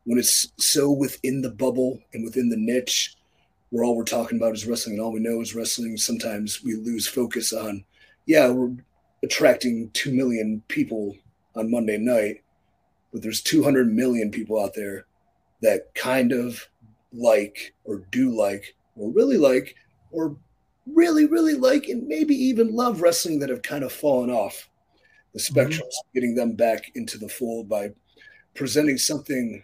when 0.05 0.19
it's 0.19 0.53
so 0.57 0.91
within 0.91 1.43
the 1.43 1.51
bubble 1.51 2.01
and 2.13 2.25
within 2.25 2.49
the 2.49 2.57
niche 2.57 3.17
where 3.71 3.85
all 3.85 3.97
we're 3.97 4.05
talking 4.05 4.39
about 4.39 4.55
is 4.55 4.67
wrestling 4.67 4.97
and 4.97 5.03
all 5.03 5.13
we 5.13 5.21
know 5.21 5.41
is 5.41 5.55
wrestling, 5.55 5.97
sometimes 5.97 6.63
we 6.63 6.75
lose 6.75 7.07
focus 7.07 7.53
on, 7.53 7.85
yeah, 8.27 8.49
we're 8.51 8.73
attracting 9.23 9.91
2 9.93 10.13
million 10.13 10.63
people 10.69 11.17
on 11.55 11.71
Monday 11.71 11.99
night 11.99 12.43
but 13.13 13.23
there's 13.23 13.43
200 13.43 13.93
million 13.93 14.31
people 14.31 14.63
out 14.63 14.75
there 14.75 15.07
that 15.63 15.95
kind 15.95 16.33
of 16.33 16.69
like 17.13 17.75
or 17.85 18.03
do 18.11 18.31
like 18.31 18.75
or 18.97 19.11
really 19.11 19.37
like 19.37 19.75
or 20.11 20.37
really 20.87 21.27
really 21.27 21.55
like 21.55 21.89
and 21.89 22.07
maybe 22.07 22.35
even 22.35 22.75
love 22.75 23.01
wrestling 23.01 23.39
that 23.39 23.49
have 23.49 23.63
kind 23.63 23.85
of 23.85 23.93
fallen 23.93 24.31
off 24.31 24.69
the 25.35 25.41
spectrum 25.41 25.87
mm-hmm. 25.87 26.19
getting 26.19 26.35
them 26.35 26.53
back 26.53 26.91
into 26.95 27.19
the 27.19 27.29
fold 27.29 27.69
by 27.69 27.91
presenting 28.55 28.97
something 28.97 29.63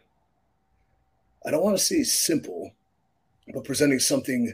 i 1.47 1.51
don't 1.51 1.65
want 1.65 1.77
to 1.77 1.83
say 1.83 2.03
simple 2.03 2.71
but 3.53 3.65
presenting 3.65 3.99
something 3.99 4.53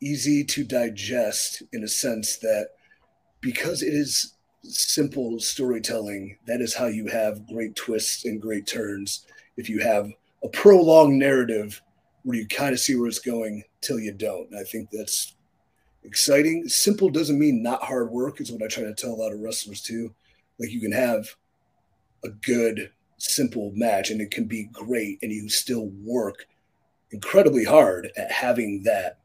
easy 0.00 0.44
to 0.44 0.64
digest 0.64 1.62
in 1.72 1.84
a 1.84 1.88
sense 1.88 2.36
that 2.38 2.70
because 3.40 3.82
it 3.82 3.94
is 3.94 4.34
simple 4.62 5.38
storytelling, 5.38 6.36
that 6.46 6.60
is 6.60 6.74
how 6.74 6.86
you 6.86 7.06
have 7.06 7.46
great 7.46 7.74
twists 7.76 8.24
and 8.24 8.40
great 8.40 8.66
turns. 8.66 9.26
If 9.56 9.68
you 9.68 9.80
have 9.80 10.10
a 10.42 10.48
prolonged 10.48 11.18
narrative 11.18 11.80
where 12.26 12.36
you 12.36 12.48
kind 12.48 12.72
of 12.72 12.80
see 12.80 12.96
where 12.96 13.06
it's 13.06 13.20
going 13.20 13.62
till 13.80 14.00
you 14.00 14.10
don't. 14.10 14.50
And 14.50 14.58
I 14.58 14.64
think 14.64 14.90
that's 14.90 15.36
exciting. 16.02 16.68
Simple 16.68 17.08
doesn't 17.08 17.38
mean 17.38 17.62
not 17.62 17.84
hard 17.84 18.10
work, 18.10 18.40
is 18.40 18.50
what 18.50 18.64
I 18.64 18.66
try 18.66 18.82
to 18.82 18.94
tell 18.94 19.12
a 19.12 19.14
lot 19.14 19.32
of 19.32 19.38
wrestlers 19.38 19.80
too. 19.80 20.12
Like 20.58 20.72
you 20.72 20.80
can 20.80 20.90
have 20.90 21.28
a 22.24 22.30
good, 22.30 22.90
simple 23.18 23.70
match 23.76 24.10
and 24.10 24.20
it 24.20 24.32
can 24.32 24.46
be 24.46 24.64
great, 24.72 25.20
and 25.22 25.30
you 25.30 25.48
still 25.48 25.86
work 26.02 26.46
incredibly 27.12 27.64
hard 27.64 28.10
at 28.16 28.32
having 28.32 28.82
that. 28.82 29.20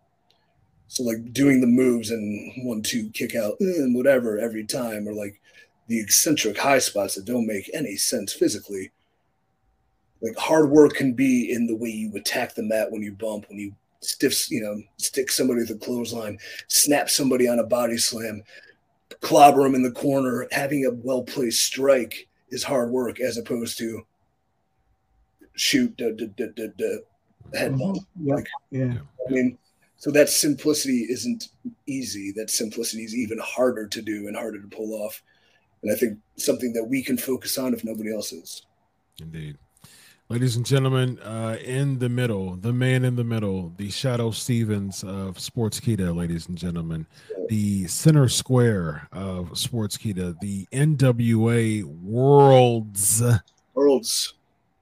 So, 0.88 1.02
like 1.02 1.34
doing 1.34 1.60
the 1.60 1.66
moves 1.66 2.12
and 2.12 2.68
one, 2.68 2.84
two, 2.84 3.10
kick 3.16 3.34
out, 3.36 3.54
eh, 3.62 3.78
and 3.78 3.96
whatever 3.96 4.38
every 4.38 4.64
time, 4.64 5.08
or 5.08 5.14
like 5.14 5.42
the 5.88 6.00
eccentric 6.00 6.56
high 6.56 6.78
spots 6.78 7.16
that 7.16 7.26
don't 7.26 7.48
make 7.48 7.68
any 7.74 7.96
sense 7.96 8.32
physically. 8.32 8.92
Like 10.22 10.38
hard 10.38 10.70
work 10.70 10.94
can 10.94 11.14
be 11.14 11.52
in 11.52 11.66
the 11.68 11.76
way 11.76 11.90
you 11.90 12.16
attack 12.16 12.54
the 12.54 12.64
mat 12.64 12.92
when 12.92 13.02
you 13.02 13.12
bump, 13.14 13.46
when 13.50 13.58
you 13.58 13.74
stiff, 14.02 14.50
you 14.52 14.62
know, 14.62 14.82
stick 14.98 15.32
somebody 15.32 15.62
with 15.62 15.72
a 15.72 15.76
clothesline, 15.76 16.38
snap 16.68 17.10
somebody 17.10 17.48
on 17.48 17.60
a 17.60 17.64
body 17.64 17.98
slam, 17.98 18.44
clobber 19.22 19.64
them 19.64 19.76
in 19.76 19.84
the 19.84 19.92
corner. 19.92 20.48
Having 20.52 20.86
a 20.86 20.92
well 20.92 21.24
placed 21.24 21.64
strike 21.64 22.28
is 22.50 22.64
hard 22.64 22.92
work 22.92 23.20
as 23.20 23.38
opposed 23.38 23.78
to 23.80 24.06
shoot 25.56 25.94
the, 25.98 26.12
the, 26.38 26.54
the, 26.56 26.74
the 26.78 27.58
head 27.58 27.78
bump. 27.78 27.98
Mm-hmm. 27.98 28.28
Yep. 28.28 28.36
Like, 28.36 28.48
yeah. 28.70 28.94
I 29.28 29.32
mean, 29.32 29.58
so 29.98 30.12
that 30.12 30.30
simplicity 30.30 31.08
isn't 31.10 31.50
easy. 31.86 32.32
That 32.32 32.50
simplicity 32.50 33.04
is 33.04 33.16
even 33.16 33.40
harder 33.40 33.88
to 33.88 34.02
do 34.02 34.28
and 34.28 34.36
harder 34.36 34.62
to 34.62 34.68
pull 34.68 34.94
off. 34.94 35.22
And 35.84 35.92
I 35.92 35.96
think 35.96 36.18
something 36.38 36.74
that 36.74 36.84
we 36.84 37.04
can 37.04 37.18
focus 37.18 37.58
on 37.58 37.74
if 37.74 37.84
nobody 37.84 38.14
else 38.14 38.34
is. 38.34 38.66
Indeed. 39.20 39.58
Ladies 40.32 40.56
and 40.56 40.66
gentlemen, 40.66 41.20
uh, 41.20 41.58
in 41.62 42.00
the 42.00 42.08
middle, 42.08 42.56
the 42.56 42.72
man 42.72 43.04
in 43.04 43.18
the 43.18 43.24
middle, 43.26 43.74
the 43.76 43.90
Shadoe 43.90 44.34
Stevens 44.34 45.04
of 45.04 45.36
Sportskeeda, 45.36 46.16
ladies 46.16 46.48
and 46.48 46.58
gentlemen, 46.58 47.06
the 47.50 47.86
center 47.88 48.30
square 48.30 49.10
of 49.12 49.50
Sportskeeda, 49.50 50.40
the 50.40 50.68
NWA 50.72 51.84
World's 51.84 53.22
Worlds. 53.74 54.36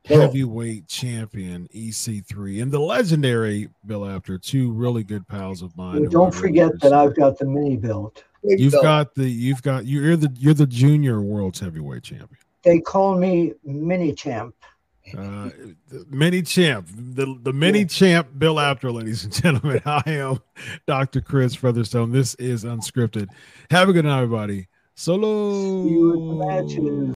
heavyweight 0.05 0.87
champion 0.87 1.67
EC3, 1.73 2.61
and 2.61 2.71
the 2.71 2.79
legendary 2.79 3.69
Bill 3.87 4.05
Apter, 4.05 4.37
two 4.37 4.71
really 4.71 5.03
good 5.03 5.27
pals 5.27 5.63
of 5.63 5.75
mine. 5.75 6.01
Well, 6.01 6.11
don't 6.11 6.35
forget 6.35 6.79
that 6.81 6.93
I've 6.93 7.15
got 7.15 7.39
the 7.39 7.45
mini 7.45 7.75
belt. 7.75 8.23
You've 8.43 8.73
got 8.73 9.15
the 9.15 9.27
you've 9.27 9.63
got 9.63 9.87
you're 9.87 10.15
the 10.15 10.31
you're 10.37 10.53
the 10.53 10.67
junior 10.67 11.23
world's 11.23 11.59
heavyweight 11.59 12.03
champion. 12.03 12.37
They 12.63 12.81
call 12.81 13.17
me 13.17 13.53
mini 13.63 14.13
champ. 14.13 14.53
Uh, 15.17 15.49
mini 16.09 16.41
champ, 16.41 16.87
the 16.95 17.37
the 17.43 17.53
mini 17.53 17.79
Yeah. 17.79 17.85
champ, 17.85 18.27
Bill 18.37 18.59
Apter, 18.59 18.91
ladies 18.91 19.23
and 19.23 19.33
gentlemen. 19.33 19.81
I 19.85 20.03
am 20.07 20.39
Dr. 20.87 21.21
Chris 21.21 21.55
Featherstone. 21.55 22.11
This 22.11 22.35
is 22.35 22.63
UnSKripted. 22.63 23.27
Have 23.71 23.89
a 23.89 23.93
good 23.93 24.05
night, 24.05 24.21
everybody. 24.23 24.67
Solo. 24.95 25.83